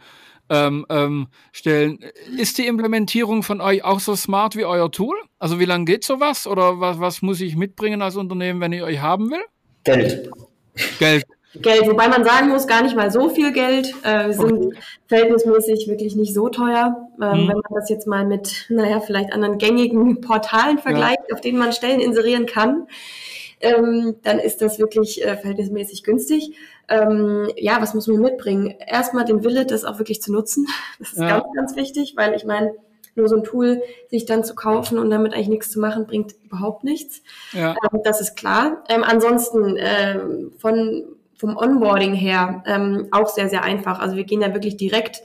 [0.49, 1.99] ähm, ähm, stellen.
[2.37, 5.15] Ist die Implementierung von euch auch so smart wie euer Tool?
[5.39, 6.47] Also wie lange geht sowas?
[6.47, 9.43] Oder was, was muss ich mitbringen als Unternehmen, wenn ich euch haben will?
[9.83, 10.29] Geld.
[10.99, 11.25] Geld.
[11.61, 13.93] Geld, wobei man sagen muss, gar nicht mal so viel Geld.
[14.03, 14.73] Äh, wir sind
[15.07, 17.09] verhältnismäßig wirklich nicht so teuer.
[17.21, 17.47] Ähm, Mhm.
[17.47, 21.71] Wenn man das jetzt mal mit, naja, vielleicht anderen gängigen Portalen vergleicht, auf denen man
[21.71, 22.87] Stellen inserieren kann,
[23.63, 26.55] ähm, dann ist das wirklich äh, verhältnismäßig günstig.
[26.89, 28.75] Ähm, ja, was muss man mitbringen?
[28.85, 30.67] Erstmal den Wille, das auch wirklich zu nutzen.
[30.99, 31.39] Das ist Ja.
[31.39, 32.73] ganz, ganz wichtig, weil ich meine,
[33.15, 36.33] nur so ein Tool sich dann zu kaufen und damit eigentlich nichts zu machen, bringt
[36.43, 37.21] überhaupt nichts.
[37.51, 37.75] Ja.
[37.91, 38.83] Ähm, das ist klar.
[38.89, 41.03] Ähm, ansonsten ähm, von,
[41.35, 43.99] vom Onboarding her ähm, auch sehr, sehr einfach.
[43.99, 45.21] Also wir gehen da wirklich direkt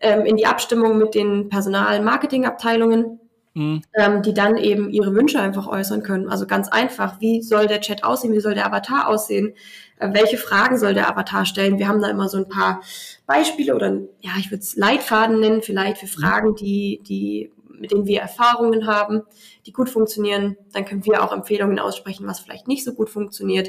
[0.00, 3.19] ähm, in die Abstimmung mit den Personal-Marketing-Abteilungen,
[3.54, 3.82] Mhm.
[3.94, 6.28] ähm, die dann eben ihre Wünsche einfach äußern können.
[6.28, 9.54] Also ganz einfach, wie soll der Chat aussehen, wie soll der Avatar aussehen,
[9.98, 11.78] äh, welche Fragen soll der Avatar stellen.
[11.78, 12.80] Wir haben da immer so ein paar
[13.26, 18.06] Beispiele oder ja, ich würde es Leitfaden nennen, vielleicht für Fragen, die, die, mit denen
[18.06, 19.22] wir Erfahrungen haben,
[19.66, 20.56] die gut funktionieren.
[20.72, 23.68] Dann können wir auch Empfehlungen aussprechen, was vielleicht nicht so gut funktioniert.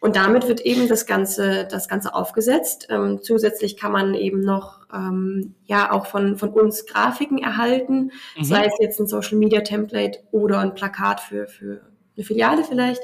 [0.00, 2.88] Und damit wird eben das Ganze, das Ganze aufgesetzt.
[2.90, 8.44] Ähm, zusätzlich kann man eben noch ähm, ja auch von, von uns Grafiken erhalten, Mhm.
[8.44, 11.80] sei es jetzt ein Social Media Template oder ein Plakat für, für
[12.16, 13.02] eine Filiale vielleicht.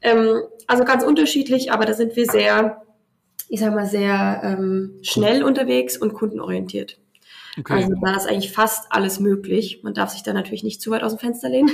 [0.00, 2.82] Ähm, also ganz unterschiedlich, aber da sind wir sehr,
[3.48, 6.98] ich sag mal, sehr ähm, schnell unterwegs und kundenorientiert.
[7.58, 7.72] Okay.
[7.72, 9.80] Also da ist eigentlich fast alles möglich.
[9.82, 11.70] Man darf sich da natürlich nicht zu weit aus dem Fenster lehnen.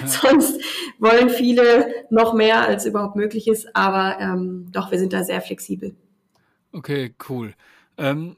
[0.00, 0.06] Ja.
[0.06, 0.60] Sonst
[0.98, 3.68] wollen viele noch mehr, als überhaupt möglich ist.
[3.76, 5.94] Aber ähm, doch, wir sind da sehr flexibel.
[6.72, 7.54] Okay, cool.
[7.96, 8.36] Ähm,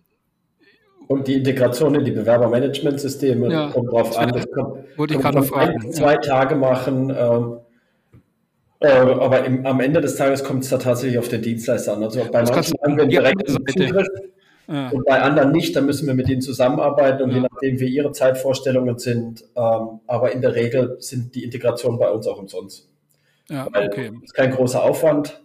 [1.08, 3.70] Und die Integration in die Bewerbermanagementsysteme Ja.
[3.70, 4.30] kommt drauf an.
[4.32, 7.10] Das kommt, Wollte ich gerade noch von ein, fragen, zwei Tage machen.
[7.10, 7.56] Ähm,
[8.80, 12.02] äh, aber im, am Ende des Tages kommt es da tatsächlich auf den Dienstleister an.
[12.02, 13.44] Also bei Das manchen haben wir Seite.
[13.72, 14.08] Zugriff
[14.68, 14.88] ja.
[14.90, 15.74] und bei anderen nicht.
[15.76, 17.36] Da müssen wir mit ihnen zusammenarbeiten und Ja.
[17.36, 19.42] je nachdem, wie ihre Zeitvorstellungen sind.
[19.56, 22.88] Ähm, aber in der Regel sind die Integrationen bei uns auch umsonst.
[23.50, 24.12] ja, Weil okay.
[24.22, 25.40] ist kein großer Aufwand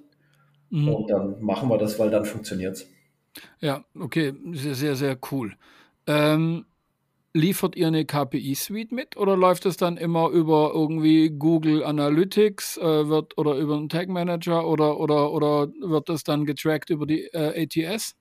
[0.69, 0.89] Mhm.
[0.89, 2.87] und dann machen wir das, weil dann funktioniert es.
[3.59, 5.53] Ja, okay, sehr, sehr, sehr cool.
[6.07, 6.65] Ähm,
[7.33, 13.07] liefert ihr eine KPI-Suite mit oder läuft es dann immer über irgendwie Google Analytics äh,
[13.07, 17.25] wird, oder über einen Tag Manager oder, oder, oder wird das dann getrackt über die
[17.33, 18.15] äh, ATS?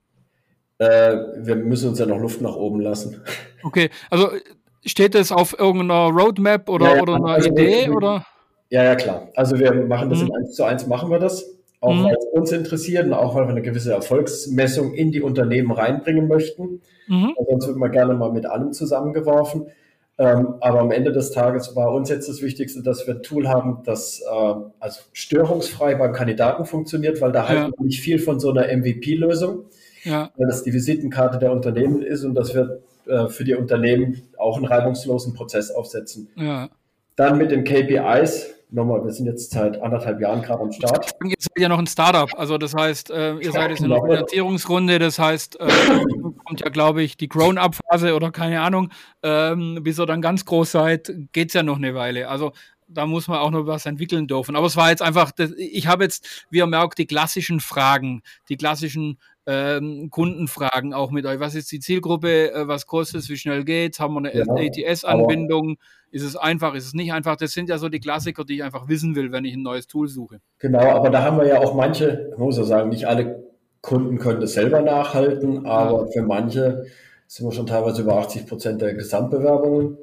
[0.79, 3.23] Äh, wir müssen uns ja noch Luft nach oben lassen.
[3.62, 4.29] Okay, also
[4.85, 7.87] steht das auf irgendeiner Roadmap oder, Ja, ja, oder einer also Idee?
[7.89, 8.25] wir- Oder?
[8.71, 9.29] Ja, ja, klar.
[9.35, 10.27] Also wir machen das Mhm.
[10.29, 11.45] in 1 zu 1, machen wir das.
[11.81, 12.05] Auch Mhm.
[12.05, 16.29] weil es uns interessiert und auch weil wir eine gewisse Erfolgsmessung in die Unternehmen reinbringen
[16.29, 16.81] möchten.
[17.09, 17.35] Mhm.
[17.49, 19.67] Sonst wird man gerne mal mit allem zusammengeworfen.
[20.19, 23.49] Ähm, aber am Ende des Tages war uns jetzt das Wichtigste, dass wir ein Tool
[23.49, 27.49] haben, das äh, also störungsfrei beim Kandidaten funktioniert, weil da Ja.
[27.49, 29.65] halten wir nicht viel von so einer MVP-Lösung,
[30.07, 34.23] Ja, weil das die Visitenkarte der Unternehmen ist und dass wir äh, für die Unternehmen
[34.38, 36.29] auch einen reibungslosen Prozess aufsetzen.
[36.37, 36.69] ja.
[37.16, 41.12] Dann mit den KPIs, nochmal, wir sind jetzt seit anderthalb Jahren gerade am Start.
[41.25, 44.05] Ihr seid ja noch ein Startup, also das heißt, äh, ihr seid jetzt in Genau.
[44.05, 45.66] Finanzierungsrunde, das heißt, äh,
[46.45, 48.90] kommt ja, glaube ich, die Grown-Up-Phase oder keine Ahnung,
[49.23, 52.29] ähm, bis ihr dann ganz groß seid, geht es ja noch eine Weile.
[52.29, 52.53] Also
[52.87, 54.55] da muss man auch noch was entwickeln dürfen.
[54.57, 58.23] Aber es war jetzt einfach, das, ich habe jetzt, wie ihr merkt, die klassischen Fragen,
[58.51, 61.39] die klassischen ähm, Kundenfragen auch mit euch.
[61.41, 62.53] Was ist die Zielgruppe?
[62.53, 63.29] Äh, was kostet es?
[63.29, 64.01] Wie schnell geht's?
[64.01, 64.57] Haben wir eine Genau.
[64.57, 65.77] ATS-Anbindung?
[66.11, 66.75] Ist es einfach?
[66.75, 67.37] Ist es nicht einfach?
[67.37, 69.87] Das sind ja so die Klassiker, die ich einfach wissen will, wenn ich ein neues
[69.87, 70.41] Tool suche.
[70.59, 73.45] Genau, aber da haben wir ja auch manche, ich muss ja sagen, nicht alle
[73.83, 76.85] Kunden können das selber nachhalten, aber für manche
[77.29, 79.99] sind wir schon teilweise über 80 Prozent der Gesamtbewerbungen.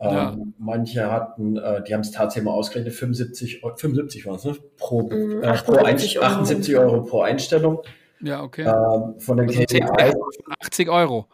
[0.00, 0.32] Ja.
[0.32, 4.44] Ähm, manche hatten, äh, die haben es tatsächlich mal ausgerechnet, 75, Eu- 75 waren es,
[4.44, 4.56] ne?
[4.76, 6.26] Pro, Mhm, äh, pro Ein- 78 Euro.
[6.26, 7.78] 78 Euro pro Einstellung.
[8.24, 8.62] Ja, okay.
[8.62, 10.12] Ähm, von den Also 10 KPIs.
[10.12, 11.26] von 80 Euro.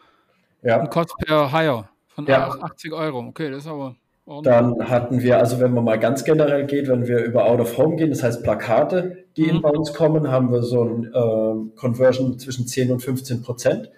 [0.62, 2.48] Ja, Ein Cost per Hire von Ja.
[2.61, 3.20] 80 Euro.
[3.29, 3.94] Okay, das ist aber
[4.26, 4.55] ordentlich.
[4.55, 7.79] Dann hatten wir, also wenn man mal ganz generell geht, wenn wir über Out of
[7.79, 9.48] Home gehen, das heißt Plakate, die Mhm.
[9.50, 13.90] in bei uns kommen, haben wir so ein ähm, Conversion zwischen 10 und 15 Prozent.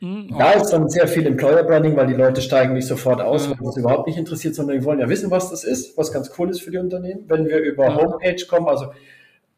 [0.00, 3.46] Hm, Da ist dann sehr viel Employer Branding, weil die Leute steigen nicht sofort aus,
[3.46, 3.52] Ja.
[3.58, 6.30] weil das überhaupt nicht interessiert, sondern die wollen ja wissen, was das ist, was ganz
[6.38, 7.24] cool ist für die Unternehmen.
[7.28, 7.94] Wenn wir über.
[7.94, 8.86] Homepage kommen, also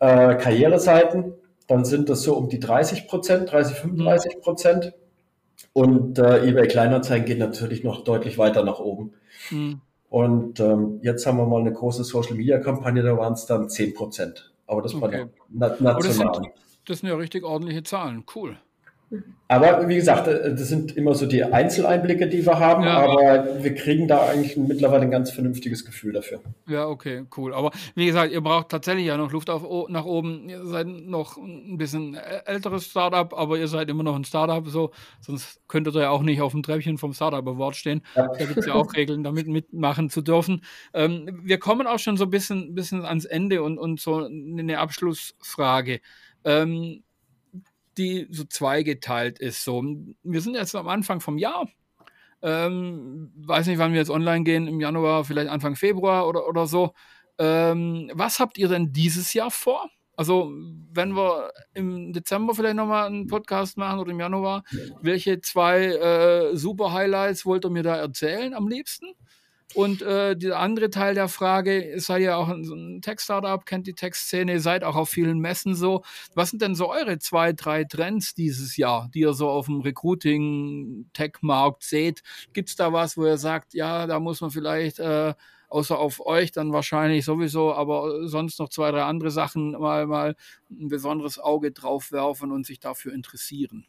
[0.00, 1.32] äh, Karriereseiten,
[1.72, 4.92] dann sind das so um die 30 Prozent, 30, 35 Prozent.
[5.72, 9.14] Und äh, eBay Kleinanzeigen geht natürlich noch deutlich weiter nach oben.
[9.48, 9.80] hm.
[10.10, 13.70] Und ähm, jetzt haben wir mal eine große Social Media Kampagne, da waren es dann
[13.70, 14.52] 10 Prozent.
[14.66, 15.24] Aber das war Okay.
[15.48, 16.52] na, Aber das sind, national.
[16.86, 18.24] das sind ja richtig ordentliche Zahlen.
[18.34, 18.58] Cool.
[19.48, 22.96] Aber wie gesagt, äh, das sind immer so die Einzeleinblicke, die wir haben, Ja.
[22.96, 26.40] aber wir kriegen da eigentlich mittlerweile ein ganz vernünftiges Gefühl dafür.
[26.66, 27.52] Ja, okay, cool.
[27.52, 30.48] Aber wie gesagt, ihr braucht tatsächlich ja noch Luft auf, nach oben.
[30.48, 34.90] Ihr seid noch ein bisschen älteres Startup, aber ihr seid immer noch ein Startup, so.
[35.20, 38.00] Sonst könntet ihr ja auch nicht auf dem Treppchen vom Startup Award stehen.
[38.16, 38.28] Ja.
[38.28, 40.62] Da gibt es ja auch Regeln, damit mitmachen zu dürfen.
[40.94, 44.78] Ähm, wir kommen auch schon so ein bisschen, bisschen ans Ende und, und so eine
[44.78, 46.00] Abschlussfrage.
[46.44, 47.02] Ähm,
[47.98, 49.64] die so zweigeteilt ist.
[49.64, 49.84] So,
[50.22, 51.68] wir sind jetzt am Anfang vom Jahr.
[52.42, 56.66] Ähm, weiß nicht, wann wir jetzt online gehen, im Januar, vielleicht Anfang Februar oder, oder
[56.66, 56.92] so.
[57.38, 59.88] Ähm, was habt ihr denn dieses Jahr vor?
[60.16, 60.52] Also,
[60.92, 64.62] wenn wir im Dezember vielleicht nochmal einen Podcast machen oder im Januar,
[65.00, 69.14] welche zwei äh, super Highlights wollt ihr mir da erzählen am liebsten?
[69.74, 73.94] Und äh, der andere Teil der Frage, ihr seid ja auch ein Tech-Startup, kennt die
[73.94, 76.02] Tech-Szene, seid auch auf vielen Messen so.
[76.34, 79.80] Was sind denn so eure zwei, drei Trends dieses Jahr, die ihr so auf dem
[79.80, 82.22] Recruiting-Tech-Markt seht?
[82.52, 85.34] Gibt es da was, wo ihr sagt, ja, da muss man vielleicht, äh,
[85.68, 90.36] außer auf euch dann wahrscheinlich sowieso, aber sonst noch zwei, drei andere Sachen mal, mal
[90.70, 93.86] ein besonderes Auge drauf werfen und sich dafür interessieren?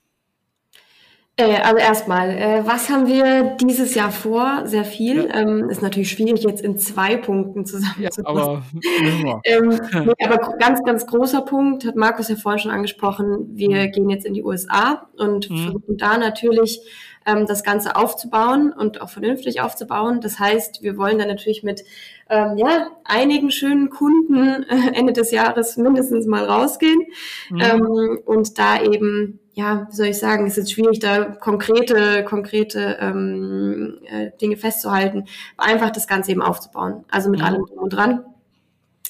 [1.35, 4.61] Äh, also erstmal, äh, was haben wir dieses Jahr vor?
[4.65, 5.29] Sehr viel.
[5.33, 7.61] Ähm, ist natürlich schwierig jetzt in zwei Punkten
[7.97, 8.25] Ja, zusammenzufassen.
[8.25, 8.63] aber
[9.01, 9.41] müssen wir.
[9.45, 9.69] Ähm,
[10.19, 14.25] nee, aber ganz, ganz großer Punkt, hat Markus ja vorhin schon angesprochen, wir gehen jetzt
[14.27, 15.57] in die USA und Mhm.
[15.57, 16.81] versuchen da natürlich
[17.25, 20.21] ähm, das Ganze aufzubauen und auch vernünftig aufzubauen.
[20.21, 21.83] Das heißt, wir wollen dann natürlich mit
[22.29, 27.01] ähm, ja, einigen schönen Kunden äh, Ende des Jahres mindestens mal rausgehen
[27.49, 27.59] Mhm.
[27.59, 32.97] ähm, und da eben, ja, wie soll ich sagen, es ist schwierig, da konkrete, konkrete
[32.99, 35.25] ähm, äh, Dinge festzuhalten,
[35.57, 37.05] aber einfach das Ganze eben aufzubauen.
[37.11, 37.45] Also mit Mhm.
[37.45, 38.25] allem drum und dran.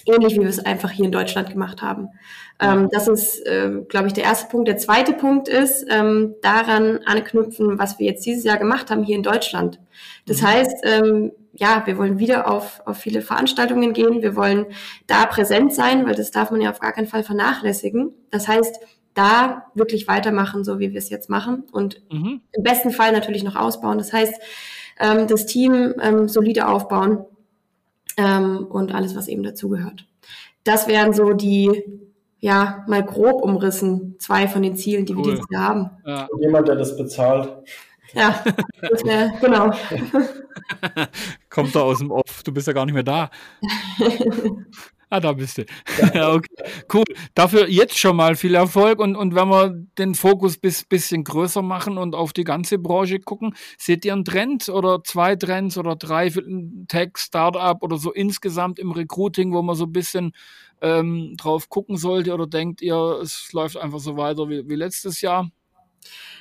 [0.06, 2.10] Ähnlich wie wir es einfach hier in Deutschland gemacht haben.
[2.60, 4.68] Ähm, das ist, äh, glaube ich, der erste Punkt.
[4.68, 9.16] Der zweite Punkt ist, ähm, daran anknüpfen, was wir jetzt dieses Jahr gemacht haben hier
[9.16, 9.80] in Deutschland.
[10.26, 10.48] Das Mhm.
[10.48, 14.22] heißt, ähm, ja, wir wollen wieder auf, auf viele Veranstaltungen gehen.
[14.22, 14.66] Wir wollen
[15.08, 18.12] da präsent sein, weil das darf man ja auf gar keinen Fall vernachlässigen.
[18.30, 18.80] Das heißt,
[19.14, 22.42] da wirklich weitermachen, so wie wir es jetzt machen und Mhm.
[22.52, 23.98] im besten Fall natürlich noch ausbauen.
[23.98, 24.34] Das heißt,
[25.00, 27.26] ähm, das Team ähm, solide aufbauen
[28.18, 30.06] ähm, und alles, was eben dazugehört.
[30.64, 31.84] Das wären so die,
[32.40, 35.32] ja, mal grob umrissen, zwei von den Zielen, die wir Cool.
[35.32, 35.90] dieses Jahr haben.
[36.06, 36.26] Ja.
[36.32, 37.50] Und jemand, der das bezahlt,
[38.14, 38.44] Ja,
[38.82, 39.72] das wär, genau.
[41.50, 43.30] Kommt da aus dem Off, du bist ja gar nicht mehr da.
[45.14, 45.66] ah, da bist du.
[46.14, 46.50] ja, okay.
[46.92, 47.04] Cool.
[47.36, 51.62] Dafür jetzt schon mal viel Erfolg und, und wenn wir den Fokus bis bisschen größer
[51.62, 55.96] machen und auf die ganze Branche gucken, seht ihr einen Trend oder zwei Trends oder
[55.96, 56.32] drei
[56.88, 60.34] Tech, Startup oder so insgesamt im Recruiting, wo man so ein bisschen
[60.82, 65.22] ähm, drauf gucken sollte oder denkt ihr, es läuft einfach so weiter wie, wie letztes
[65.22, 65.50] Jahr?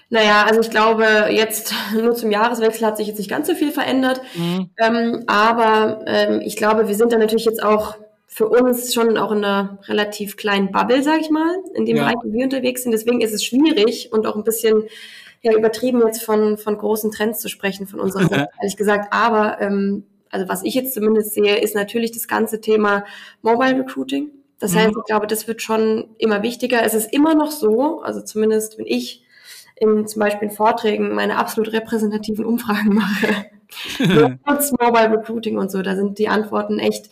[0.08, 3.70] Naja, also ich glaube, jetzt nur zum Jahreswechsel hat sich jetzt nicht ganz so viel
[3.70, 4.22] verändert.
[4.34, 4.70] Mhm.
[4.78, 7.96] Ähm, aber ähm, ich glaube, wir sind da natürlich jetzt auch
[8.34, 12.04] für uns schon auch in einer relativ kleinen Bubble, sag ich mal, in dem Ja.
[12.04, 12.92] Bereich, wo wir unterwegs sind.
[12.92, 14.84] Deswegen ist es schwierig und auch ein bisschen
[15.42, 19.12] ja, übertrieben jetzt von, von großen Trends zu sprechen von unserer Seite, ehrlich gesagt.
[19.12, 23.04] Aber ähm, also was ich jetzt zumindest sehe, ist natürlich das ganze Thema
[23.42, 24.30] Mobile Recruiting.
[24.58, 24.78] Das Mhm.
[24.78, 26.82] heißt, ich glaube, das wird schon immer wichtiger.
[26.82, 29.24] Es ist immer noch so, also zumindest wenn ich
[29.76, 33.44] in zum Beispiel in Vorträgen meine absolut repräsentativen Umfragen mache,
[34.46, 37.10] nutzt Mobile Recruiting und so, da sind die Antworten echt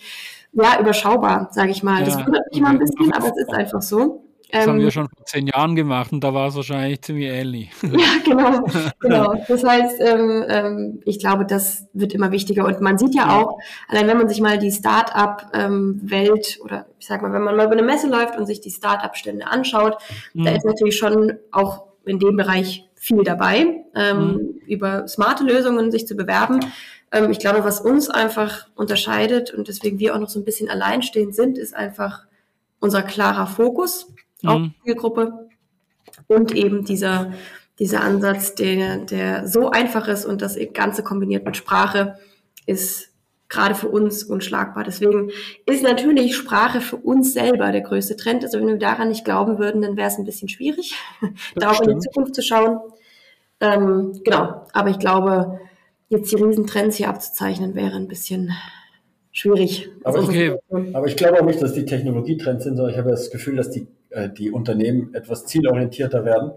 [0.52, 2.04] ja überschaubar, sage ich mal.
[2.04, 4.24] Das Ja, wundert mich immer ein bisschen, aber es ist einfach so.
[4.52, 7.28] Das ähm, haben wir schon vor zehn Jahren gemacht und da war es wahrscheinlich ziemlich
[7.28, 7.70] ähnlich.
[7.82, 8.66] Ja, genau,
[9.00, 9.34] genau.
[9.46, 13.58] Das heißt, ähm, ähm, ich glaube, das wird immer wichtiger und man sieht ja auch,
[13.88, 17.66] allein wenn man sich mal die Start-up-Welt ähm, oder ich sag mal, wenn man mal
[17.66, 19.98] über eine Messe läuft und sich die Start-up-Stände anschaut,
[20.34, 20.44] mhm.
[20.44, 24.60] da ist natürlich schon auch in dem Bereich viel dabei, ähm, mhm.
[24.66, 26.60] über smarte Lösungen sich zu bewerben.
[27.12, 30.68] Ähm, ich glaube, was uns einfach unterscheidet und deswegen wir auch noch so ein bisschen
[30.68, 32.24] alleinstehend sind, ist einfach
[32.78, 34.12] unser klarer Fokus
[34.44, 34.64] auf mhm.
[34.64, 35.48] die Zielgruppe
[36.28, 37.32] und eben dieser,
[37.78, 42.18] dieser Ansatz, der, der so einfach ist und das Ganze kombiniert mit Sprache
[42.66, 43.10] ist
[43.48, 44.84] gerade für uns unschlagbar.
[44.84, 45.30] Deswegen
[45.66, 48.44] ist natürlich Sprache für uns selber der größte Trend.
[48.44, 50.94] Also wenn wir daran nicht glauben würden, dann wäre es ein bisschen schwierig,
[51.56, 52.78] darauf in die Zukunft zu schauen.
[53.60, 55.60] Ähm, genau, aber ich glaube,
[56.10, 58.52] jetzt die Riesentrends hier abzuzeichnen, wäre ein bisschen
[59.32, 59.88] schwierig.
[60.04, 60.56] Aber, okay.
[60.92, 63.70] aber ich glaube auch nicht, dass die Technologietrends sind, sondern ich habe das Gefühl, dass
[63.70, 66.52] die, äh, die Unternehmen etwas zielorientierter werden.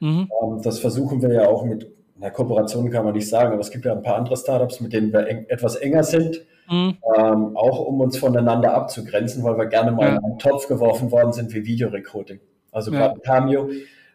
[0.00, 0.28] Mhm.
[0.42, 1.90] Ähm, das versuchen wir ja auch mit
[2.20, 4.92] einer Kooperation, kann man nicht sagen, aber es gibt ja ein paar andere Startups, mit
[4.92, 6.96] denen wir eng, etwas enger sind, mhm.
[7.16, 10.16] ähm, auch um uns voneinander abzugrenzen, weil wir gerne mal ja.
[10.16, 12.40] in einen Topf geworfen worden sind wie Videorecruiting.
[12.72, 12.98] Also ja.
[12.98, 13.70] gerade Cameo.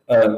[0.07, 0.29] Äh,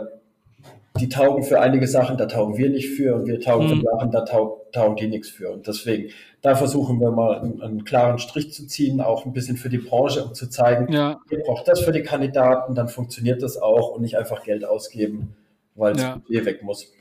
[0.99, 3.79] die taugen für einige Sachen, da taugen wir nicht für und wir taugen mhm.
[3.79, 5.51] für Sachen, da taugen, taugen die nichts für.
[5.51, 9.57] Und deswegen, da versuchen wir mal einen, einen, klaren Strich zu ziehen, auch ein bisschen
[9.57, 11.19] für die Branche, um zu zeigen, ja.
[11.29, 15.35] ihr braucht das für die Kandidaten, dann funktioniert das auch und nicht einfach Geld ausgeben,
[15.75, 16.15] weil es ja.
[16.15, 16.91] Budget weg muss.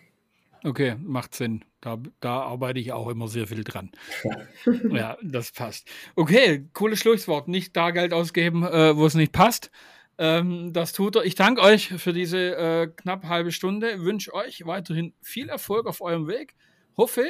[0.65, 1.63] Okay, macht Sinn.
[1.83, 3.93] Da, da arbeite ich auch immer sehr viel dran.
[4.91, 5.87] ja, das passt.
[6.17, 7.49] Okay, cooles Schlusswort.
[7.49, 9.71] Nicht da Geld ausgeben, äh, wo es nicht passt.
[10.19, 11.25] Ähm, das tut er.
[11.25, 14.01] Ich danke euch für diese äh, knapp halbe Stunde.
[14.01, 16.55] Wünsche euch weiterhin viel Erfolg auf eurem Weg.
[16.97, 17.25] Hoffe,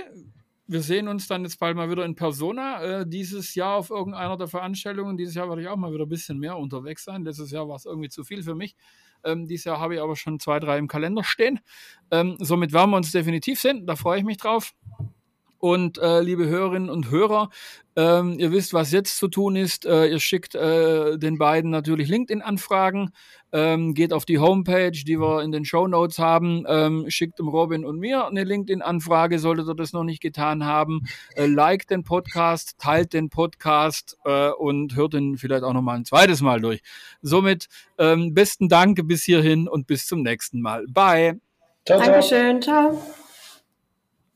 [0.66, 2.82] wir sehen uns dann jetzt bald mal wieder in Persona.
[2.82, 5.16] Äh, dieses Jahr auf irgendeiner der Veranstaltungen.
[5.16, 7.24] Dieses Jahr werde ich auch mal wieder ein bisschen mehr unterwegs sein.
[7.24, 8.74] Letztes Jahr war es irgendwie zu viel für mich.
[9.24, 11.61] Ähm, dieses Jahr habe ich aber schon zwei, drei im Kalender stehen.
[12.11, 13.87] Ähm, somit werden wir uns definitiv sehen.
[13.87, 14.74] Da freue ich mich drauf.
[15.65, 17.49] Und äh, liebe Hörerinnen und Hörer,
[17.97, 19.87] ähm, ihr wisst, was jetzt zu tun ist.
[19.87, 23.12] Äh, ihr schickt äh, den beiden natürlich LinkedIn-Anfragen,
[23.51, 27.49] ähm, geht auf die Homepage, die wir in den Show Notes haben, ähm, schickt dem
[27.49, 31.05] Robin und mir eine LinkedIn-Anfrage, solltet ihr das noch nicht getan haben.
[31.35, 35.97] Äh, liked den Podcast, teilt den Podcast äh, und hört ihn vielleicht auch noch mal
[35.97, 36.83] ein zweites Mal durch.
[37.23, 40.85] Somit ähm, besten Dank bis hierhin und bis zum nächsten Mal.
[40.89, 41.41] Bye.
[41.87, 42.11] Ciao, ciao.
[42.11, 42.61] Dankeschön.
[42.61, 43.01] Ciao.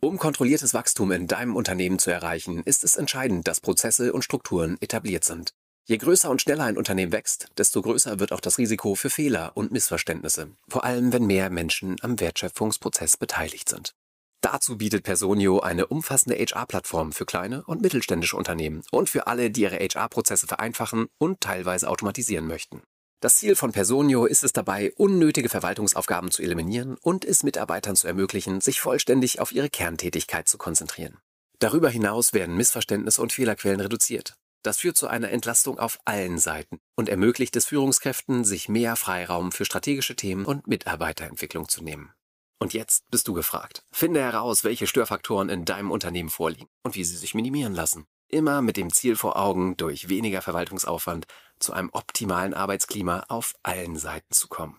[0.00, 4.76] Um kontrolliertes Wachstum in deinem Unternehmen zu erreichen, ist es entscheidend, dass Prozesse und Strukturen
[4.80, 5.54] etabliert sind.
[5.86, 9.52] Je größer und schneller ein Unternehmen wächst, desto größer wird auch das Risiko für Fehler
[9.54, 13.92] und Missverständnisse, vor allem wenn mehr Menschen am Wertschöpfungsprozess beteiligt sind.
[14.40, 19.62] Dazu bietet Personio eine umfassende HR-Plattform für kleine und mittelständische Unternehmen und für alle, die
[19.62, 22.82] ihre HR-Prozesse vereinfachen und teilweise automatisieren möchten.
[23.20, 28.06] Das Ziel von Personio ist es dabei, unnötige Verwaltungsaufgaben zu eliminieren und es Mitarbeitern zu
[28.06, 31.18] ermöglichen, sich vollständig auf ihre Kerntätigkeit zu konzentrieren.
[31.58, 34.34] Darüber hinaus werden Missverständnisse und Fehlerquellen reduziert.
[34.62, 39.50] Das führt zu einer Entlastung auf allen Seiten und ermöglicht es Führungskräften, sich mehr Freiraum
[39.50, 42.12] für strategische Themen und Mitarbeiterentwicklung zu nehmen.
[42.60, 43.84] Und jetzt bist du gefragt.
[43.90, 48.06] Finde heraus, welche Störfaktoren in deinem Unternehmen vorliegen und wie sie sich minimieren lassen.
[48.28, 51.26] Immer mit dem Ziel vor Augen, durch weniger Verwaltungsaufwand
[51.58, 54.78] zu einem optimalen Arbeitsklima auf allen Seiten zu kommen.